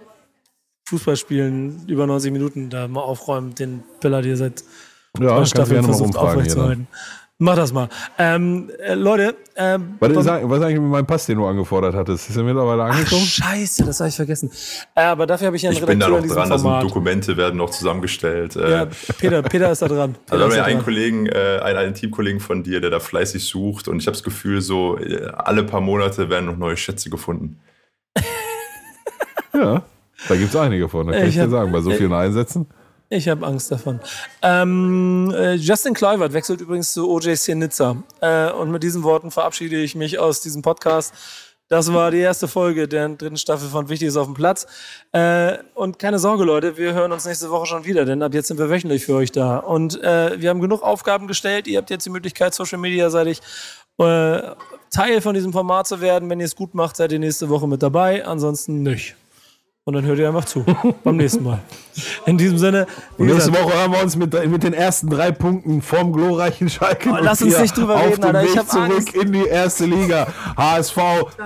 [0.89, 4.65] Fußballspielen über 90 Minuten da mal aufräumen, den Bella dir seit
[5.21, 6.89] Ja, mal versucht aufrechtzuerhalten.
[7.43, 7.89] Mach das mal.
[8.19, 11.39] Ähm, äh, Leute, ähm, Was ist, was- eigentlich- was ist eigentlich mit meinem Pass, den
[11.39, 12.29] du angefordert hattest?
[12.29, 13.23] Ist er mittlerweile Ach, angekommen?
[13.25, 14.51] scheiße, das habe ich vergessen.
[14.95, 16.81] Äh, aber dafür habe ich ja einen Ich bin da noch dran, also.
[16.81, 18.57] Dokumente werden noch zusammengestellt.
[18.57, 18.89] Äh, ja,
[19.19, 20.13] Peter, Peter ist da dran.
[20.27, 20.85] Peter Also haben wir einen dran.
[20.85, 24.23] Kollegen, äh, einen, einen Teamkollegen von dir, der da fleißig sucht und ich habe das
[24.23, 27.59] Gefühl, so äh, alle paar Monate werden noch neue Schätze gefunden.
[29.55, 29.83] Ja,
[30.29, 32.67] da gibt es einige von, das kann Ich ich, dir sagen, bei so vielen Einsätzen.
[33.13, 33.99] Ich habe Angst davon.
[34.41, 37.97] Ähm, äh, Justin Kluivert wechselt übrigens zu OJC Nizza.
[38.21, 41.13] Äh, und mit diesen Worten verabschiede ich mich aus diesem Podcast.
[41.69, 44.67] Das war die erste Folge der dritten Staffel von Wichtiges auf dem Platz.
[45.11, 48.47] Äh, und keine Sorge, Leute, wir hören uns nächste Woche schon wieder, denn ab jetzt
[48.47, 49.59] sind wir wöchentlich für euch da.
[49.59, 51.67] Und äh, wir haben genug Aufgaben gestellt.
[51.67, 53.41] Ihr habt jetzt die Möglichkeit, Social Media seitig
[53.99, 54.41] äh,
[54.91, 56.31] Teil von diesem Format zu werden.
[56.31, 58.25] Wenn ihr es gut macht, seid ihr nächste Woche mit dabei.
[58.25, 59.17] Ansonsten nicht.
[59.85, 60.65] Und dann hört ihr einfach zu.
[61.05, 61.59] Beim nächsten Mal.
[62.27, 62.87] In diesem Sinne.
[63.17, 67.11] nächste gesagt, Woche hören wir uns mit, mit den ersten drei Punkten vom glorreichen Schalke.
[67.11, 69.15] Oh, lass uns 04 nicht drüber auf reden, dem Alter, ich Weg hab zurück Angst.
[69.15, 70.27] in die erste Liga.
[70.57, 70.97] HSV,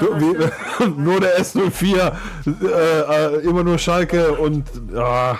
[0.00, 2.12] du, wie, nur der S04,
[2.46, 4.64] äh, äh, immer nur Schalke und
[4.96, 5.36] ah,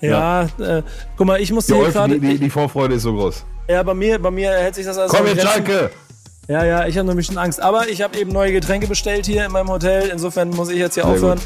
[0.00, 0.82] Ja, Äh,
[1.16, 2.14] guck mal, ich muss dir gerade.
[2.18, 3.44] die, die, die Vorfreude ist so groß.
[3.68, 5.42] Ja, bei mir, bei mir hält sich das alles Komm jetzt.
[5.42, 5.90] Schalke!
[6.50, 7.62] Ja, ja, ich habe nämlich schon Angst.
[7.62, 10.08] Aber ich habe eben neue Getränke bestellt hier in meinem Hotel.
[10.08, 11.40] Insofern muss ich jetzt hier Sehr aufhören.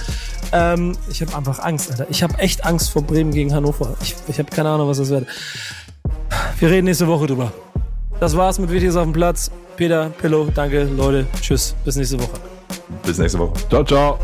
[0.51, 2.07] Ähm, ich habe einfach Angst, Alter.
[2.09, 3.95] Ich habe echt Angst vor Bremen gegen Hannover.
[4.01, 5.27] Ich, ich habe keine Ahnung, was das wird.
[6.59, 7.53] Wir reden nächste Woche drüber.
[8.19, 9.51] Das war's mit Wichtiges auf dem Platz.
[9.77, 11.27] Peter, Pillow, danke, Leute.
[11.39, 11.75] Tschüss.
[11.85, 12.41] Bis nächste Woche.
[13.05, 13.53] Bis nächste Woche.
[13.69, 14.19] Ciao, ciao.